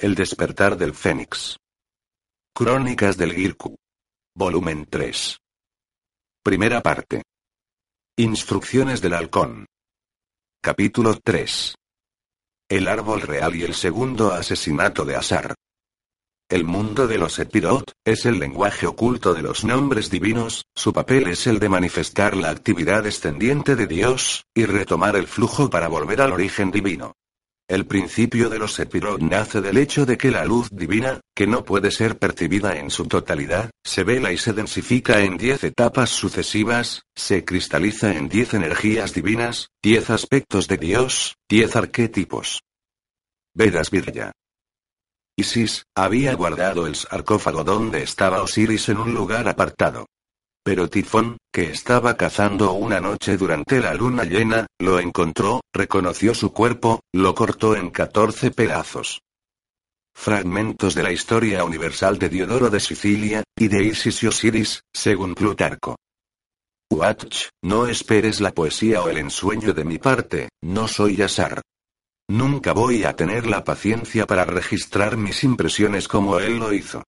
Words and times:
El 0.00 0.14
despertar 0.14 0.76
del 0.76 0.94
Fénix. 0.94 1.56
Crónicas 2.54 3.16
del 3.16 3.34
Girku. 3.34 3.74
Volumen 4.32 4.86
3. 4.88 5.36
Primera 6.44 6.80
parte. 6.80 7.24
Instrucciones 8.16 9.00
del 9.00 9.14
halcón. 9.14 9.66
Capítulo 10.62 11.18
3. 11.20 11.74
El 12.68 12.86
árbol 12.86 13.22
real 13.22 13.56
y 13.56 13.64
el 13.64 13.74
segundo 13.74 14.30
asesinato 14.30 15.04
de 15.04 15.16
Asar. 15.16 15.56
El 16.48 16.62
mundo 16.62 17.08
de 17.08 17.18
los 17.18 17.36
Epirot, 17.40 17.90
es 18.04 18.24
el 18.24 18.38
lenguaje 18.38 18.86
oculto 18.86 19.34
de 19.34 19.42
los 19.42 19.64
nombres 19.64 20.10
divinos, 20.10 20.62
su 20.76 20.92
papel 20.92 21.26
es 21.26 21.48
el 21.48 21.58
de 21.58 21.70
manifestar 21.70 22.36
la 22.36 22.50
actividad 22.50 23.02
descendiente 23.02 23.74
de 23.74 23.88
Dios, 23.88 24.44
y 24.54 24.64
retomar 24.64 25.16
el 25.16 25.26
flujo 25.26 25.68
para 25.68 25.88
volver 25.88 26.20
al 26.20 26.32
origen 26.32 26.70
divino. 26.70 27.14
El 27.68 27.84
principio 27.84 28.48
de 28.48 28.58
los 28.58 28.72
Sepirot 28.72 29.20
nace 29.20 29.60
del 29.60 29.76
hecho 29.76 30.06
de 30.06 30.16
que 30.16 30.30
la 30.30 30.46
luz 30.46 30.70
divina, 30.72 31.20
que 31.36 31.46
no 31.46 31.66
puede 31.66 31.90
ser 31.90 32.18
percibida 32.18 32.78
en 32.78 32.90
su 32.90 33.06
totalidad, 33.06 33.70
se 33.84 34.04
vela 34.04 34.32
y 34.32 34.38
se 34.38 34.54
densifica 34.54 35.20
en 35.20 35.36
diez 35.36 35.62
etapas 35.64 36.08
sucesivas, 36.08 37.02
se 37.14 37.44
cristaliza 37.44 38.14
en 38.14 38.30
diez 38.30 38.54
energías 38.54 39.12
divinas, 39.12 39.68
diez 39.82 40.08
aspectos 40.08 40.66
de 40.66 40.78
Dios, 40.78 41.36
diez 41.46 41.76
arquetipos. 41.76 42.62
Vedas 43.54 43.90
Virya. 43.90 44.32
Isis, 45.36 45.84
había 45.94 46.32
guardado 46.34 46.86
el 46.86 46.96
sarcófago 46.96 47.64
donde 47.64 48.02
estaba 48.02 48.42
Osiris 48.42 48.88
en 48.88 48.96
un 48.96 49.12
lugar 49.12 49.46
apartado. 49.46 50.06
Pero 50.68 50.90
Tifón, 50.90 51.38
que 51.50 51.70
estaba 51.70 52.18
cazando 52.18 52.74
una 52.74 53.00
noche 53.00 53.38
durante 53.38 53.80
la 53.80 53.94
luna 53.94 54.24
llena, 54.24 54.66
lo 54.78 55.00
encontró, 55.00 55.62
reconoció 55.72 56.34
su 56.34 56.52
cuerpo, 56.52 57.00
lo 57.10 57.34
cortó 57.34 57.74
en 57.74 57.88
14 57.88 58.50
pedazos. 58.50 59.22
Fragmentos 60.14 60.94
de 60.94 61.02
la 61.02 61.10
historia 61.10 61.64
universal 61.64 62.18
de 62.18 62.28
Diodoro 62.28 62.68
de 62.68 62.80
Sicilia, 62.80 63.44
y 63.56 63.68
de 63.68 63.82
Isis 63.82 64.22
y 64.22 64.26
Osiris, 64.26 64.82
según 64.92 65.34
Plutarco. 65.34 65.96
Watch, 66.92 67.46
no 67.64 67.86
esperes 67.86 68.42
la 68.42 68.52
poesía 68.52 69.00
o 69.00 69.08
el 69.08 69.16
ensueño 69.16 69.72
de 69.72 69.84
mi 69.84 69.96
parte, 69.96 70.50
no 70.62 70.86
soy 70.86 71.16
Yasar. 71.16 71.62
Nunca 72.28 72.74
voy 72.74 73.04
a 73.04 73.16
tener 73.16 73.46
la 73.46 73.64
paciencia 73.64 74.26
para 74.26 74.44
registrar 74.44 75.16
mis 75.16 75.44
impresiones 75.44 76.08
como 76.08 76.38
él 76.38 76.58
lo 76.58 76.74
hizo. 76.74 77.04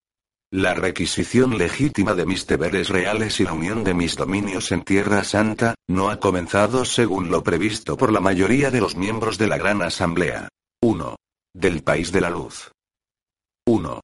La 0.52 0.74
requisición 0.74 1.58
legítima 1.58 2.14
de 2.14 2.26
mis 2.26 2.44
deberes 2.44 2.88
reales 2.88 3.38
y 3.38 3.44
la 3.44 3.52
unión 3.52 3.84
de 3.84 3.94
mis 3.94 4.16
dominios 4.16 4.72
en 4.72 4.82
Tierra 4.82 5.22
Santa, 5.22 5.76
no 5.88 6.10
ha 6.10 6.18
comenzado 6.18 6.84
según 6.84 7.30
lo 7.30 7.44
previsto 7.44 7.96
por 7.96 8.12
la 8.12 8.18
mayoría 8.18 8.72
de 8.72 8.80
los 8.80 8.96
miembros 8.96 9.38
de 9.38 9.46
la 9.46 9.58
Gran 9.58 9.80
Asamblea. 9.80 10.48
1. 10.82 11.14
Del 11.54 11.84
País 11.84 12.10
de 12.10 12.20
la 12.20 12.30
Luz. 12.30 12.72
1. 13.68 14.00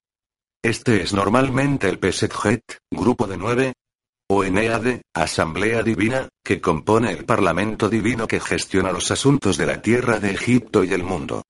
Este 0.63 1.03
es 1.03 1.13
normalmente 1.13 1.89
el 1.89 1.99
Pesetjet, 1.99 2.63
grupo 2.93 3.27
de 3.27 3.39
nueve, 3.39 3.73
o 4.31 4.45
Eneade, 4.45 5.03
Asamblea 5.15 5.83
Divina, 5.83 6.29
que 6.45 6.61
compone 6.61 7.11
el 7.11 7.25
Parlamento 7.25 7.89
Divino 7.89 8.29
que 8.29 8.39
gestiona 8.39 8.93
los 8.93 9.11
asuntos 9.11 9.57
de 9.57 9.67
la 9.67 9.83
Tierra 9.83 10.21
de 10.21 10.31
Egipto 10.31 10.85
y 10.85 10.93
el 10.93 11.03
mundo. 11.03 11.43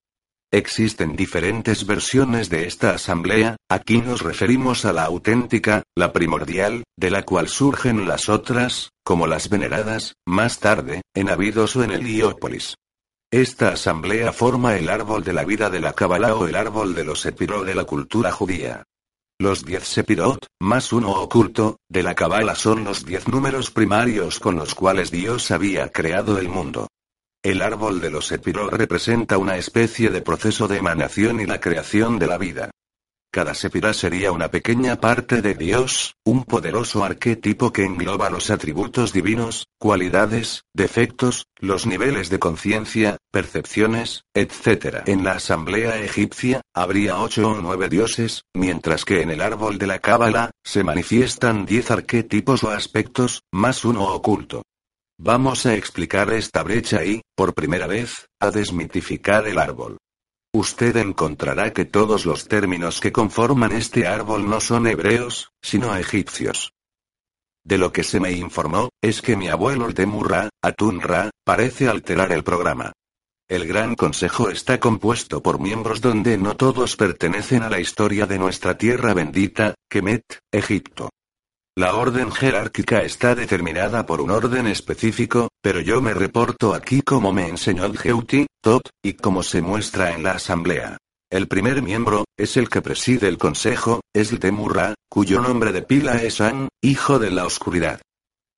Existen 0.51 1.17
diferentes 1.17 1.85
versiones 1.85 2.49
de 2.49 2.67
esta 2.67 2.91
asamblea, 2.91 3.57
aquí 3.69 3.97
nos 3.97 4.21
referimos 4.21 4.85
a 4.85 4.93
la 4.93 5.03
auténtica, 5.03 5.83
la 5.93 6.13
primordial, 6.13 6.85
de 6.95 7.11
la 7.11 7.23
cual 7.23 7.49
surgen 7.49 8.07
las 8.07 8.29
otras, 8.29 8.91
como 9.03 9.27
las 9.27 9.49
veneradas, 9.49 10.13
más 10.25 10.59
tarde, 10.59 11.01
en 11.13 11.29
Abidos 11.29 11.75
o 11.75 11.83
en 11.83 11.91
Heliópolis. 11.91 12.75
Esta 13.29 13.73
asamblea 13.73 14.31
forma 14.31 14.77
el 14.77 14.87
árbol 14.87 15.21
de 15.25 15.33
la 15.33 15.43
vida 15.43 15.69
de 15.69 15.81
la 15.81 15.91
Kabbalah 15.91 16.35
o 16.35 16.47
el 16.47 16.55
árbol 16.55 16.95
de 16.95 17.03
los 17.03 17.25
Epiró 17.25 17.65
de 17.65 17.75
la 17.75 17.83
cultura 17.83 18.31
judía. 18.31 18.83
Los 19.39 19.65
diez 19.65 19.83
Sepirot, 19.83 20.47
más 20.61 20.93
uno 20.93 21.11
oculto, 21.11 21.75
de 21.89 22.03
la 22.03 22.15
Kabbalah 22.15 22.55
son 22.55 22.85
los 22.85 23.05
diez 23.05 23.27
números 23.27 23.69
primarios 23.69 24.39
con 24.39 24.55
los 24.55 24.73
cuales 24.73 25.11
Dios 25.11 25.51
había 25.51 25.89
creado 25.89 26.39
el 26.39 26.47
mundo. 26.47 26.87
El 27.47 27.61
árbol 27.61 28.01
de 28.01 28.09
los 28.09 28.27
Sepirot 28.27 28.73
representa 28.73 29.37
una 29.37 29.55
especie 29.55 30.09
de 30.09 30.21
proceso 30.21 30.67
de 30.67 30.79
emanación 30.79 31.39
y 31.39 31.45
la 31.45 31.61
creación 31.61 32.19
de 32.19 32.27
la 32.27 32.37
vida. 32.37 32.71
Cada 33.31 33.53
sepira 33.53 33.93
sería 33.93 34.33
una 34.33 34.51
pequeña 34.51 34.99
parte 34.99 35.41
de 35.41 35.55
Dios, 35.55 36.15
un 36.25 36.43
poderoso 36.43 37.05
arquetipo 37.05 37.71
que 37.71 37.85
engloba 37.85 38.29
los 38.29 38.49
atributos 38.49 39.13
divinos, 39.13 39.67
cualidades, 39.79 40.65
defectos, 40.73 41.45
los 41.55 41.87
niveles 41.87 42.29
de 42.29 42.39
conciencia, 42.39 43.15
percepciones, 43.31 44.25
etc. 44.33 45.03
En 45.05 45.23
la 45.23 45.35
asamblea 45.35 46.01
egipcia, 46.01 46.59
habría 46.73 47.17
ocho 47.17 47.51
o 47.51 47.61
nueve 47.61 47.87
dioses, 47.87 48.41
mientras 48.53 49.05
que 49.05 49.21
en 49.21 49.29
el 49.29 49.39
árbol 49.39 49.77
de 49.77 49.87
la 49.87 49.99
Cábala, 49.99 50.51
se 50.65 50.83
manifiestan 50.83 51.65
diez 51.65 51.91
arquetipos 51.91 52.65
o 52.65 52.71
aspectos, 52.71 53.43
más 53.53 53.85
uno 53.85 54.03
oculto. 54.03 54.63
Vamos 55.19 55.65
a 55.65 55.73
explicar 55.73 56.31
esta 56.31 56.61
brecha 56.61 57.03
y, 57.03 57.21
por 57.35 57.55
primera 57.55 57.87
vez, 57.87 58.27
a 58.39 58.51
desmitificar 58.51 59.47
el 59.47 59.57
árbol. 59.57 59.97
Usted 60.53 60.95
encontrará 60.97 61.73
que 61.73 61.85
todos 61.85 62.27
los 62.27 62.47
términos 62.47 62.99
que 62.99 63.11
conforman 63.11 63.71
este 63.71 64.05
árbol 64.05 64.47
no 64.47 64.59
son 64.61 64.85
hebreos, 64.85 65.49
sino 65.59 65.95
egipcios. 65.95 66.71
De 67.65 67.79
lo 67.79 67.91
que 67.91 68.03
se 68.03 68.19
me 68.19 68.31
informó, 68.31 68.89
es 69.01 69.23
que 69.23 69.35
mi 69.35 69.49
abuelo 69.49 69.87
el 69.87 69.95
Temurra, 69.95 70.49
Atunra, 70.61 71.31
parece 71.43 71.87
alterar 71.87 72.31
el 72.31 72.43
programa. 72.43 72.93
El 73.49 73.65
Gran 73.65 73.95
Consejo 73.95 74.49
está 74.49 74.79
compuesto 74.79 75.41
por 75.41 75.59
miembros 75.59 75.99
donde 75.99 76.37
no 76.37 76.55
todos 76.55 76.95
pertenecen 76.95 77.63
a 77.63 77.69
la 77.69 77.79
historia 77.79 78.27
de 78.27 78.37
nuestra 78.37 78.77
tierra 78.77 79.15
bendita, 79.15 79.73
Kemet, 79.89 80.41
Egipto. 80.51 81.09
La 81.77 81.93
orden 81.93 82.31
jerárquica 82.31 83.03
está 83.03 83.35
determinada 83.35 84.07
por 84.07 84.19
un 84.19 84.31
orden 84.31 84.65
específico, 84.65 85.49
pero 85.61 85.79
yo 85.79 86.01
me 86.01 86.11
reporto 86.15 86.73
aquí 86.73 87.03
como 87.03 87.31
me 87.31 87.47
enseñó 87.47 87.93
Geuti, 87.93 88.47
Tot, 88.63 88.89
y 89.03 89.13
como 89.13 89.43
se 89.43 89.61
muestra 89.61 90.15
en 90.15 90.23
la 90.23 90.31
asamblea. 90.31 90.97
El 91.29 91.47
primer 91.47 91.83
miembro, 91.83 92.25
es 92.35 92.57
el 92.57 92.67
que 92.67 92.81
preside 92.81 93.27
el 93.27 93.37
consejo, 93.37 94.01
es 94.11 94.31
el 94.31 94.39
Temurra, 94.39 94.95
cuyo 95.07 95.39
nombre 95.39 95.71
de 95.71 95.83
pila 95.83 96.23
es 96.23 96.41
An, 96.41 96.67
hijo 96.81 97.19
de 97.19 97.29
la 97.29 97.45
oscuridad. 97.45 98.01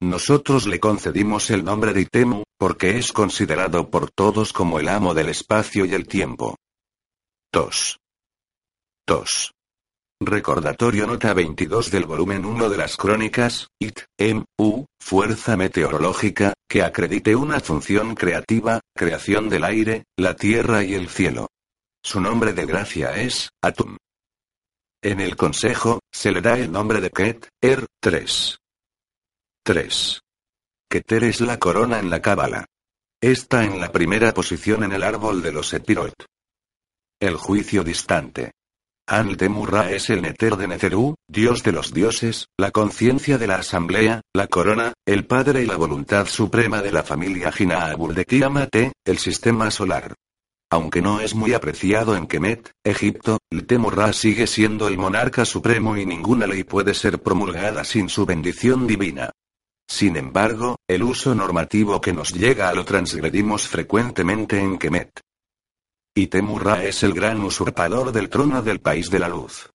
Nosotros 0.01 0.65
le 0.65 0.79
concedimos 0.79 1.49
el 1.49 1.65
nombre 1.65 1.91
de 1.91 2.03
Itemu, 2.03 2.43
porque 2.57 2.97
es 2.97 3.11
considerado 3.11 3.89
por 3.89 4.09
todos 4.11 4.53
como 4.53 4.79
el 4.79 4.87
amo 4.87 5.13
del 5.13 5.27
espacio 5.27 5.83
y 5.83 5.93
el 5.93 6.07
tiempo. 6.07 6.55
Tos. 7.51 7.97
Tos. 9.05 9.51
Recordatorio 10.21 11.07
nota 11.07 11.33
22 11.33 11.91
del 11.91 12.03
volumen 12.03 12.43
1 12.43 12.69
de 12.69 12.75
las 12.75 12.97
crónicas, 12.97 13.69
IT, 13.79 14.01
M, 14.17 14.43
U, 14.57 14.85
Fuerza 14.99 15.55
Meteorológica, 15.55 16.53
que 16.67 16.83
acredite 16.83 17.37
una 17.37 17.61
función 17.61 18.15
creativa, 18.15 18.81
creación 18.93 19.47
del 19.47 19.63
aire, 19.63 20.03
la 20.17 20.35
tierra 20.35 20.83
y 20.83 20.93
el 20.93 21.07
cielo. 21.07 21.47
Su 22.03 22.19
nombre 22.19 22.51
de 22.51 22.65
gracia 22.65 23.15
es, 23.15 23.51
Atum. 23.61 23.95
En 25.01 25.21
el 25.21 25.37
consejo, 25.37 26.01
se 26.11 26.33
le 26.33 26.41
da 26.41 26.57
el 26.57 26.69
nombre 26.69 26.99
de 26.99 27.11
Ket, 27.11 27.47
Er, 27.61 27.85
3. 28.01 28.57
3. 29.63 30.19
Keter 30.89 31.23
es 31.23 31.39
la 31.39 31.59
corona 31.59 31.97
en 31.99 32.09
la 32.09 32.21
cábala. 32.21 32.65
Está 33.21 33.63
en 33.63 33.79
la 33.79 33.93
primera 33.93 34.33
posición 34.33 34.83
en 34.83 34.91
el 34.91 35.03
árbol 35.03 35.41
de 35.41 35.53
los 35.53 35.73
Epirot. 35.73 36.25
El 37.21 37.37
juicio 37.37 37.85
distante. 37.85 38.51
An-Temurra 39.09 39.89
es 39.89 40.11
el 40.11 40.21
Neter 40.21 40.55
de 40.55 40.67
Neteru, 40.67 41.15
dios 41.27 41.63
de 41.63 41.71
los 41.71 41.91
dioses, 41.91 42.45
la 42.59 42.69
conciencia 42.69 43.39
de 43.39 43.47
la 43.47 43.55
asamblea, 43.55 44.21
la 44.35 44.45
corona, 44.45 44.93
el 45.03 45.25
padre 45.25 45.63
y 45.63 45.65
la 45.65 45.77
voluntad 45.77 46.27
suprema 46.27 46.83
de 46.83 46.91
la 46.91 47.01
familia 47.01 47.51
Jinaabur 47.51 48.13
de 48.13 48.23
Tiamate, 48.23 48.93
el 49.03 49.17
sistema 49.17 49.71
solar. 49.71 50.13
Aunque 50.71 51.01
no 51.01 51.21
es 51.21 51.33
muy 51.33 51.53
apreciado 51.53 52.15
en 52.15 52.27
Kemet, 52.27 52.69
Egipto, 52.83 53.39
Temurra 53.65 54.13
sigue 54.13 54.45
siendo 54.45 54.87
el 54.87 54.99
monarca 54.99 55.43
supremo 55.43 55.97
y 55.97 56.05
ninguna 56.05 56.45
ley 56.45 56.63
puede 56.63 56.93
ser 56.93 57.19
promulgada 57.19 57.83
sin 57.85 58.09
su 58.09 58.27
bendición 58.27 58.85
divina. 58.85 59.31
Sin 59.89 60.17
embargo, 60.17 60.75
el 60.87 61.01
uso 61.01 61.33
normativo 61.33 61.99
que 61.99 62.13
nos 62.13 62.31
llega 62.31 62.69
a 62.69 62.75
lo 62.75 62.85
transgredimos 62.85 63.67
frecuentemente 63.67 64.59
en 64.59 64.77
Kemet. 64.77 65.19
Y 66.19 66.27
Temurra 66.27 66.83
es 66.83 67.01
el 67.03 67.13
gran 67.13 67.39
usurpador 67.39 68.11
del 68.11 68.27
trono 68.27 68.61
del 68.61 68.81
país 68.81 69.09
de 69.09 69.19
la 69.19 69.29
luz. 69.29 69.69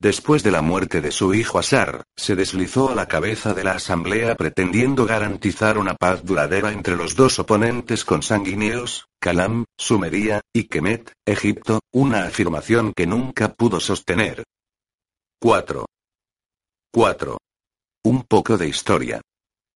Después 0.00 0.42
de 0.42 0.50
la 0.50 0.62
muerte 0.62 1.02
de 1.02 1.12
su 1.12 1.34
hijo 1.34 1.58
Asar, 1.58 2.04
se 2.16 2.34
deslizó 2.34 2.88
a 2.88 2.94
la 2.94 3.08
cabeza 3.08 3.52
de 3.52 3.62
la 3.62 3.72
asamblea 3.72 4.34
pretendiendo 4.34 5.04
garantizar 5.04 5.76
una 5.76 5.94
paz 5.94 6.24
duradera 6.24 6.72
entre 6.72 6.96
los 6.96 7.14
dos 7.14 7.38
oponentes 7.38 8.06
consanguíneos, 8.06 9.04
Calam, 9.20 9.66
Sumeria, 9.76 10.40
y 10.50 10.64
Kemet, 10.64 11.12
Egipto, 11.26 11.80
una 11.92 12.24
afirmación 12.24 12.94
que 12.94 13.06
nunca 13.06 13.52
pudo 13.52 13.78
sostener. 13.78 14.44
4. 15.42 15.84
4. 16.90 17.36
Un 18.04 18.22
poco 18.22 18.56
de 18.56 18.66
historia. 18.66 19.20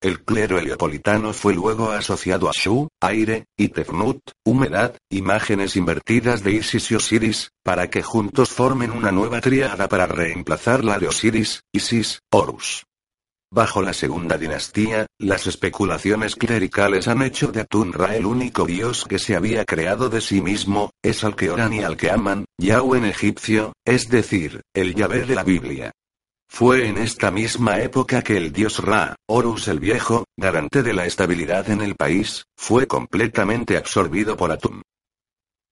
El 0.02 0.24
clero 0.24 0.58
heliopolitano 0.58 1.32
fue 1.32 1.54
luego 1.54 1.90
asociado 1.90 2.50
a 2.50 2.52
Shu, 2.52 2.88
aire, 3.00 3.46
y 3.56 3.68
Tefnut, 3.68 4.20
humedad, 4.44 4.94
imágenes 5.10 5.74
invertidas 5.74 6.44
de 6.44 6.52
Isis 6.52 6.90
y 6.90 6.96
Osiris, 6.96 7.50
para 7.64 7.88
que 7.88 8.02
juntos 8.02 8.50
formen 8.50 8.90
una 8.90 9.10
nueva 9.10 9.40
tríada 9.40 9.88
para 9.88 10.06
reemplazar 10.06 10.84
la 10.84 10.98
de 10.98 11.08
Osiris, 11.08 11.62
Isis, 11.72 12.20
Horus. 12.30 12.84
Bajo 13.50 13.80
la 13.80 13.94
segunda 13.94 14.36
dinastía, 14.36 15.06
las 15.18 15.46
especulaciones 15.46 16.36
clericales 16.36 17.08
han 17.08 17.22
hecho 17.22 17.50
de 17.52 17.60
Atun-Ra 17.60 18.16
el 18.16 18.26
único 18.26 18.66
dios 18.66 19.06
que 19.08 19.18
se 19.18 19.34
había 19.34 19.64
creado 19.64 20.10
de 20.10 20.20
sí 20.20 20.42
mismo, 20.42 20.90
es 21.02 21.24
al 21.24 21.36
que 21.36 21.50
oran 21.50 21.72
y 21.72 21.82
al 21.82 21.96
que 21.96 22.10
aman, 22.10 22.44
Yahweh 22.58 22.98
en 22.98 23.04
egipcio, 23.06 23.72
es 23.86 24.10
decir, 24.10 24.60
el 24.74 24.94
Yahvé 24.94 25.24
de 25.24 25.34
la 25.36 25.42
Biblia. 25.42 25.92
Fue 26.48 26.86
en 26.86 26.98
esta 26.98 27.30
misma 27.30 27.80
época 27.80 28.22
que 28.22 28.36
el 28.36 28.52
dios 28.52 28.78
Ra, 28.78 29.16
Horus 29.28 29.68
el 29.68 29.80
Viejo, 29.80 30.24
garante 30.36 30.82
de 30.82 30.94
la 30.94 31.04
estabilidad 31.06 31.68
en 31.70 31.82
el 31.82 31.96
país, 31.96 32.44
fue 32.56 32.86
completamente 32.86 33.76
absorbido 33.76 34.36
por 34.36 34.52
Atum. 34.52 34.82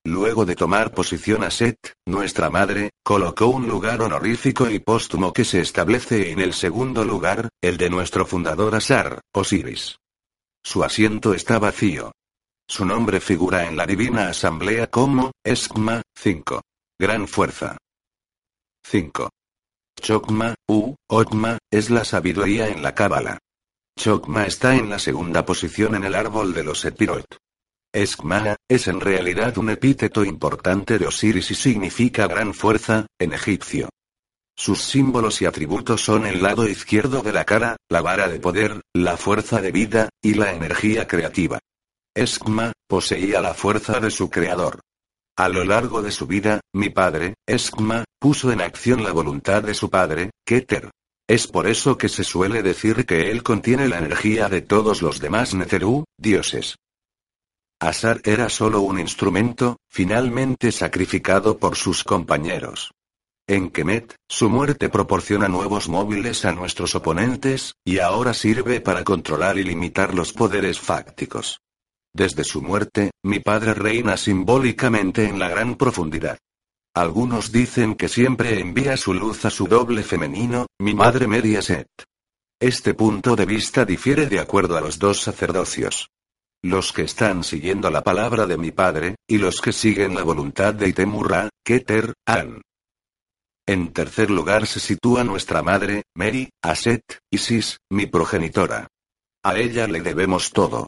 Luego 0.06 0.44
de 0.44 0.54
tomar 0.54 0.92
posición 0.92 1.44
a 1.44 1.50
Set, 1.50 1.94
nuestra 2.06 2.50
madre, 2.50 2.90
colocó 3.02 3.46
un 3.46 3.66
lugar 3.66 4.02
honorífico 4.02 4.68
y 4.68 4.78
póstumo 4.78 5.32
que 5.32 5.44
se 5.44 5.60
establece 5.60 6.30
en 6.30 6.40
el 6.40 6.52
segundo 6.52 7.04
lugar, 7.04 7.48
el 7.62 7.78
de 7.78 7.88
nuestro 7.88 8.26
fundador 8.26 8.74
Asar, 8.74 9.22
Osiris. 9.32 9.96
Su 10.62 10.84
asiento 10.84 11.32
está 11.32 11.58
vacío. 11.58 12.12
Su 12.68 12.84
nombre 12.84 13.20
figura 13.20 13.66
en 13.66 13.76
la 13.76 13.86
Divina 13.86 14.28
Asamblea 14.28 14.88
como, 14.88 15.32
Esma, 15.42 16.02
5. 16.14 16.60
Gran 16.98 17.26
fuerza. 17.26 17.78
5. 18.84 19.30
Chokma, 20.00 20.54
U, 20.68 20.94
Otma, 21.08 21.58
es 21.70 21.90
la 21.90 22.04
sabiduría 22.04 22.68
en 22.68 22.82
la 22.82 22.94
Cábala. 22.94 23.38
Chokma 23.98 24.46
está 24.46 24.74
en 24.74 24.90
la 24.90 24.98
segunda 24.98 25.46
posición 25.46 25.94
en 25.94 26.04
el 26.04 26.14
árbol 26.14 26.52
de 26.52 26.64
los 26.64 26.84
Epirot. 26.84 27.38
Eskma, 27.94 28.56
es 28.68 28.88
en 28.88 29.00
realidad 29.00 29.56
un 29.56 29.70
epíteto 29.70 30.24
importante 30.24 30.98
de 30.98 31.06
Osiris 31.06 31.52
y 31.52 31.54
significa 31.54 32.26
gran 32.26 32.52
fuerza, 32.52 33.06
en 33.20 33.32
egipcio. 33.32 33.88
Sus 34.56 34.82
símbolos 34.82 35.40
y 35.42 35.46
atributos 35.46 36.04
son 36.04 36.26
el 36.26 36.42
lado 36.42 36.68
izquierdo 36.68 37.22
de 37.22 37.32
la 37.32 37.44
cara, 37.44 37.76
la 37.88 38.00
vara 38.00 38.28
de 38.28 38.40
poder, 38.40 38.80
la 38.92 39.16
fuerza 39.16 39.60
de 39.60 39.70
vida, 39.70 40.08
y 40.20 40.34
la 40.34 40.52
energía 40.52 41.06
creativa. 41.06 41.60
Eskma, 42.16 42.72
poseía 42.88 43.40
la 43.40 43.54
fuerza 43.54 44.00
de 44.00 44.10
su 44.10 44.28
creador. 44.28 44.80
A 45.36 45.48
lo 45.48 45.64
largo 45.64 46.00
de 46.00 46.12
su 46.12 46.28
vida, 46.28 46.60
mi 46.72 46.90
padre, 46.90 47.34
Eskma, 47.44 48.04
puso 48.20 48.52
en 48.52 48.60
acción 48.60 49.02
la 49.02 49.10
voluntad 49.10 49.64
de 49.64 49.74
su 49.74 49.90
padre, 49.90 50.30
Keter. 50.46 50.90
Es 51.28 51.48
por 51.48 51.66
eso 51.66 51.98
que 51.98 52.08
se 52.08 52.22
suele 52.22 52.62
decir 52.62 53.04
que 53.04 53.30
él 53.30 53.42
contiene 53.42 53.88
la 53.88 53.98
energía 53.98 54.48
de 54.48 54.62
todos 54.62 55.02
los 55.02 55.20
demás 55.20 55.52
Neteru, 55.54 56.04
dioses. 56.16 56.76
Asar 57.80 58.20
era 58.24 58.48
solo 58.48 58.82
un 58.82 59.00
instrumento, 59.00 59.78
finalmente 59.90 60.70
sacrificado 60.70 61.58
por 61.58 61.74
sus 61.74 62.04
compañeros. 62.04 62.92
En 63.48 63.70
Kemet, 63.70 64.14
su 64.28 64.48
muerte 64.48 64.88
proporciona 64.88 65.48
nuevos 65.48 65.88
móviles 65.88 66.44
a 66.44 66.52
nuestros 66.52 66.94
oponentes, 66.94 67.74
y 67.84 67.98
ahora 67.98 68.34
sirve 68.34 68.80
para 68.80 69.02
controlar 69.02 69.58
y 69.58 69.64
limitar 69.64 70.14
los 70.14 70.32
poderes 70.32 70.78
fácticos. 70.78 71.60
Desde 72.16 72.44
su 72.44 72.62
muerte, 72.62 73.10
mi 73.24 73.40
padre 73.40 73.74
reina 73.74 74.16
simbólicamente 74.16 75.28
en 75.28 75.40
la 75.40 75.48
gran 75.48 75.74
profundidad. 75.74 76.38
Algunos 76.94 77.50
dicen 77.50 77.96
que 77.96 78.08
siempre 78.08 78.60
envía 78.60 78.96
su 78.96 79.14
luz 79.14 79.44
a 79.44 79.50
su 79.50 79.66
doble 79.66 80.04
femenino, 80.04 80.66
mi 80.78 80.94
madre 80.94 81.26
Mediaset. 81.26 81.88
Este 82.60 82.94
punto 82.94 83.34
de 83.34 83.46
vista 83.46 83.84
difiere 83.84 84.26
de 84.26 84.38
acuerdo 84.38 84.76
a 84.76 84.80
los 84.80 85.00
dos 85.00 85.22
sacerdocios. 85.22 86.10
Los 86.62 86.92
que 86.92 87.02
están 87.02 87.42
siguiendo 87.42 87.90
la 87.90 88.04
palabra 88.04 88.46
de 88.46 88.56
mi 88.56 88.70
padre, 88.70 89.16
y 89.28 89.38
los 89.38 89.60
que 89.60 89.72
siguen 89.72 90.14
la 90.14 90.22
voluntad 90.22 90.72
de 90.72 90.88
Itemurra, 90.88 91.50
Keter, 91.64 92.14
An. 92.26 92.62
En 93.66 93.92
tercer 93.92 94.30
lugar 94.30 94.68
se 94.68 94.78
sitúa 94.78 95.24
nuestra 95.24 95.62
madre, 95.62 96.04
Mary, 96.14 96.50
Aset, 96.62 97.02
Isis, 97.28 97.78
mi 97.90 98.06
progenitora. 98.06 98.86
A 99.42 99.56
ella 99.56 99.88
le 99.88 100.00
debemos 100.00 100.52
todo. 100.52 100.86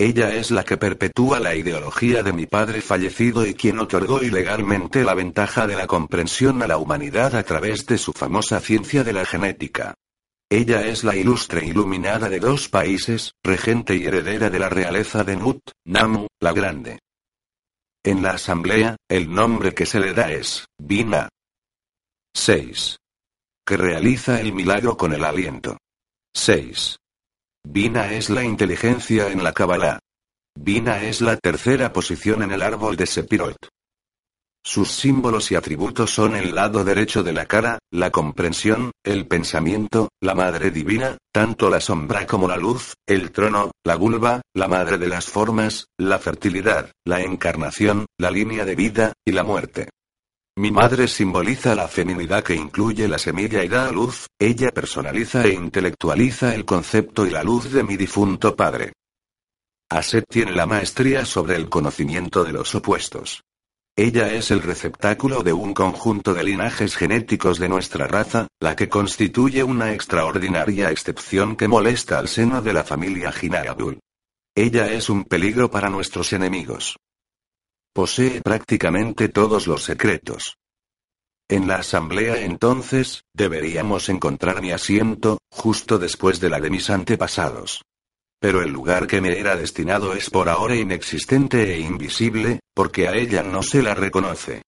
Ella 0.00 0.34
es 0.34 0.50
la 0.50 0.64
que 0.64 0.78
perpetúa 0.78 1.40
la 1.40 1.54
ideología 1.54 2.22
de 2.22 2.32
mi 2.32 2.46
padre 2.46 2.80
fallecido 2.80 3.44
y 3.44 3.52
quien 3.52 3.78
otorgó 3.80 4.22
ilegalmente 4.22 5.04
la 5.04 5.12
ventaja 5.12 5.66
de 5.66 5.76
la 5.76 5.86
comprensión 5.86 6.62
a 6.62 6.66
la 6.66 6.78
humanidad 6.78 7.36
a 7.36 7.42
través 7.42 7.84
de 7.84 7.98
su 7.98 8.14
famosa 8.14 8.60
ciencia 8.60 9.04
de 9.04 9.12
la 9.12 9.26
genética. 9.26 9.92
Ella 10.48 10.86
es 10.86 11.04
la 11.04 11.16
ilustre 11.16 11.66
iluminada 11.66 12.30
de 12.30 12.40
dos 12.40 12.70
países, 12.70 13.34
regente 13.44 13.94
y 13.94 14.06
heredera 14.06 14.48
de 14.48 14.58
la 14.58 14.70
realeza 14.70 15.22
de 15.22 15.36
Nut, 15.36 15.60
Namu, 15.84 16.28
la 16.40 16.54
Grande. 16.54 17.00
En 18.02 18.22
la 18.22 18.30
asamblea, 18.30 18.96
el 19.06 19.30
nombre 19.30 19.74
que 19.74 19.84
se 19.84 20.00
le 20.00 20.14
da 20.14 20.32
es, 20.32 20.64
Bina. 20.78 21.28
6. 22.32 22.96
Que 23.66 23.76
realiza 23.76 24.40
el 24.40 24.54
milagro 24.54 24.96
con 24.96 25.12
el 25.12 25.24
aliento. 25.24 25.76
6. 26.32 26.96
Bina 27.64 28.12
es 28.12 28.30
la 28.30 28.42
inteligencia 28.42 29.28
en 29.28 29.44
la 29.44 29.52
Kabbalah. 29.52 29.98
Bina 30.58 31.02
es 31.02 31.20
la 31.20 31.36
tercera 31.36 31.92
posición 31.92 32.42
en 32.42 32.52
el 32.52 32.62
árbol 32.62 32.96
de 32.96 33.06
Sepirot. 33.06 33.56
Sus 34.64 34.90
símbolos 34.90 35.50
y 35.52 35.54
atributos 35.54 36.10
son 36.10 36.36
el 36.36 36.54
lado 36.54 36.84
derecho 36.84 37.22
de 37.22 37.32
la 37.32 37.46
cara, 37.46 37.78
la 37.90 38.10
comprensión, 38.10 38.92
el 39.04 39.26
pensamiento, 39.26 40.08
la 40.20 40.34
madre 40.34 40.70
divina, 40.70 41.16
tanto 41.32 41.70
la 41.70 41.80
sombra 41.80 42.26
como 42.26 42.48
la 42.48 42.56
luz, 42.56 42.94
el 43.06 43.30
trono, 43.30 43.70
la 43.84 43.96
vulva, 43.96 44.42
la 44.54 44.68
madre 44.68 44.98
de 44.98 45.08
las 45.08 45.26
formas, 45.26 45.86
la 45.98 46.18
fertilidad, 46.18 46.90
la 47.06 47.22
encarnación, 47.22 48.06
la 48.18 48.30
línea 48.30 48.64
de 48.64 48.74
vida, 48.74 49.12
y 49.24 49.32
la 49.32 49.44
muerte. 49.44 49.88
Mi 50.56 50.70
madre 50.70 51.06
simboliza 51.06 51.74
la 51.74 51.88
feminidad 51.88 52.42
que 52.42 52.54
incluye 52.54 53.06
la 53.08 53.18
semilla 53.18 53.62
y 53.62 53.68
da 53.68 53.88
a 53.88 53.92
luz, 53.92 54.26
ella 54.38 54.70
personaliza 54.72 55.44
e 55.44 55.54
intelectualiza 55.54 56.54
el 56.54 56.64
concepto 56.64 57.26
y 57.26 57.30
la 57.30 57.42
luz 57.42 57.72
de 57.72 57.82
mi 57.82 57.96
difunto 57.96 58.56
padre. 58.56 58.92
Aset 59.90 60.24
tiene 60.28 60.52
la 60.52 60.66
maestría 60.66 61.24
sobre 61.24 61.56
el 61.56 61.68
conocimiento 61.68 62.44
de 62.44 62.52
los 62.52 62.74
opuestos. 62.74 63.42
Ella 63.96 64.32
es 64.32 64.50
el 64.50 64.62
receptáculo 64.62 65.42
de 65.42 65.52
un 65.52 65.74
conjunto 65.74 66.32
de 66.32 66.44
linajes 66.44 66.96
genéticos 66.96 67.58
de 67.58 67.68
nuestra 67.68 68.06
raza, 68.06 68.46
la 68.60 68.76
que 68.76 68.88
constituye 68.88 69.62
una 69.62 69.92
extraordinaria 69.92 70.90
excepción 70.90 71.56
que 71.56 71.68
molesta 71.68 72.18
al 72.18 72.28
seno 72.28 72.62
de 72.62 72.72
la 72.72 72.84
familia 72.84 73.32
Jinabul. 73.32 73.98
Ella 74.54 74.92
es 74.92 75.10
un 75.10 75.24
peligro 75.24 75.70
para 75.70 75.90
nuestros 75.90 76.32
enemigos. 76.32 76.96
Posee 77.92 78.40
prácticamente 78.40 79.28
todos 79.28 79.66
los 79.66 79.82
secretos. 79.82 80.58
En 81.48 81.66
la 81.66 81.76
asamblea 81.76 82.40
entonces, 82.42 83.24
deberíamos 83.34 84.08
encontrar 84.08 84.62
mi 84.62 84.70
asiento, 84.70 85.38
justo 85.50 85.98
después 85.98 86.38
de 86.38 86.50
la 86.50 86.60
de 86.60 86.70
mis 86.70 86.88
antepasados. 86.88 87.82
Pero 88.40 88.62
el 88.62 88.70
lugar 88.70 89.08
que 89.08 89.20
me 89.20 89.36
era 89.36 89.56
destinado 89.56 90.14
es 90.14 90.30
por 90.30 90.48
ahora 90.48 90.76
inexistente 90.76 91.74
e 91.74 91.80
invisible, 91.80 92.60
porque 92.74 93.08
a 93.08 93.14
ella 93.16 93.42
no 93.42 93.64
se 93.64 93.82
la 93.82 93.94
reconoce. 93.94 94.62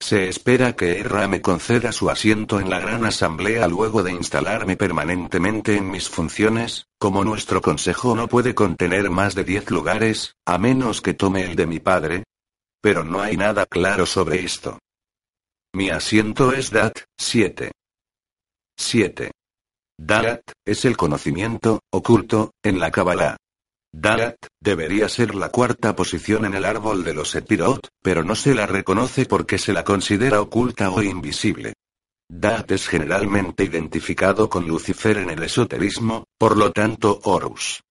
Se 0.00 0.28
espera 0.28 0.74
que 0.74 0.98
Erra 0.98 1.28
me 1.28 1.42
conceda 1.42 1.92
su 1.92 2.08
asiento 2.08 2.58
en 2.58 2.70
la 2.70 2.80
gran 2.80 3.04
asamblea 3.04 3.68
luego 3.68 4.02
de 4.02 4.12
instalarme 4.12 4.78
permanentemente 4.78 5.76
en 5.76 5.90
mis 5.90 6.08
funciones, 6.08 6.86
como 6.98 7.22
nuestro 7.22 7.60
consejo 7.60 8.16
no 8.16 8.28
puede 8.28 8.54
contener 8.54 9.10
más 9.10 9.34
de 9.34 9.44
diez 9.44 9.70
lugares, 9.70 10.36
a 10.46 10.56
menos 10.56 11.02
que 11.02 11.12
tome 11.12 11.44
el 11.44 11.54
de 11.54 11.66
mi 11.66 11.78
padre, 11.78 12.24
pero 12.82 13.04
no 13.04 13.22
hay 13.22 13.36
nada 13.36 13.64
claro 13.64 14.04
sobre 14.04 14.44
esto. 14.44 14.78
Mi 15.74 15.88
asiento 15.88 16.52
es 16.52 16.70
DAT, 16.70 17.04
7. 17.18 17.70
7. 18.76 19.30
DAT, 19.98 20.42
es 20.66 20.84
el 20.84 20.96
conocimiento, 20.96 21.80
oculto, 21.90 22.50
en 22.62 22.78
la 22.78 22.90
Kabbalah. 22.90 23.36
DAT, 23.94 24.36
debería 24.60 25.08
ser 25.08 25.34
la 25.34 25.50
cuarta 25.50 25.94
posición 25.96 26.44
en 26.44 26.54
el 26.54 26.64
árbol 26.64 27.04
de 27.04 27.14
los 27.14 27.34
Epirot, 27.34 27.88
pero 28.02 28.24
no 28.24 28.34
se 28.34 28.54
la 28.54 28.66
reconoce 28.66 29.24
porque 29.24 29.58
se 29.58 29.72
la 29.72 29.84
considera 29.84 30.40
oculta 30.40 30.90
o 30.90 31.02
invisible. 31.02 31.74
Dat 32.34 32.70
es 32.70 32.88
generalmente 32.88 33.64
identificado 33.64 34.48
con 34.48 34.66
Lucifer 34.66 35.18
en 35.18 35.28
el 35.28 35.42
esoterismo, 35.42 36.24
por 36.38 36.56
lo 36.56 36.72
tanto 36.72 37.20
Horus. 37.24 37.82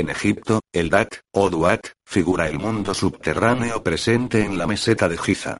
En 0.00 0.08
Egipto, 0.08 0.62
el 0.72 0.88
Dat, 0.88 1.16
o 1.30 1.50
Duat, 1.50 1.88
figura 2.06 2.48
el 2.48 2.58
mundo 2.58 2.94
subterráneo 2.94 3.82
presente 3.82 4.42
en 4.42 4.56
la 4.56 4.66
meseta 4.66 5.10
de 5.10 5.18
Giza. 5.18 5.58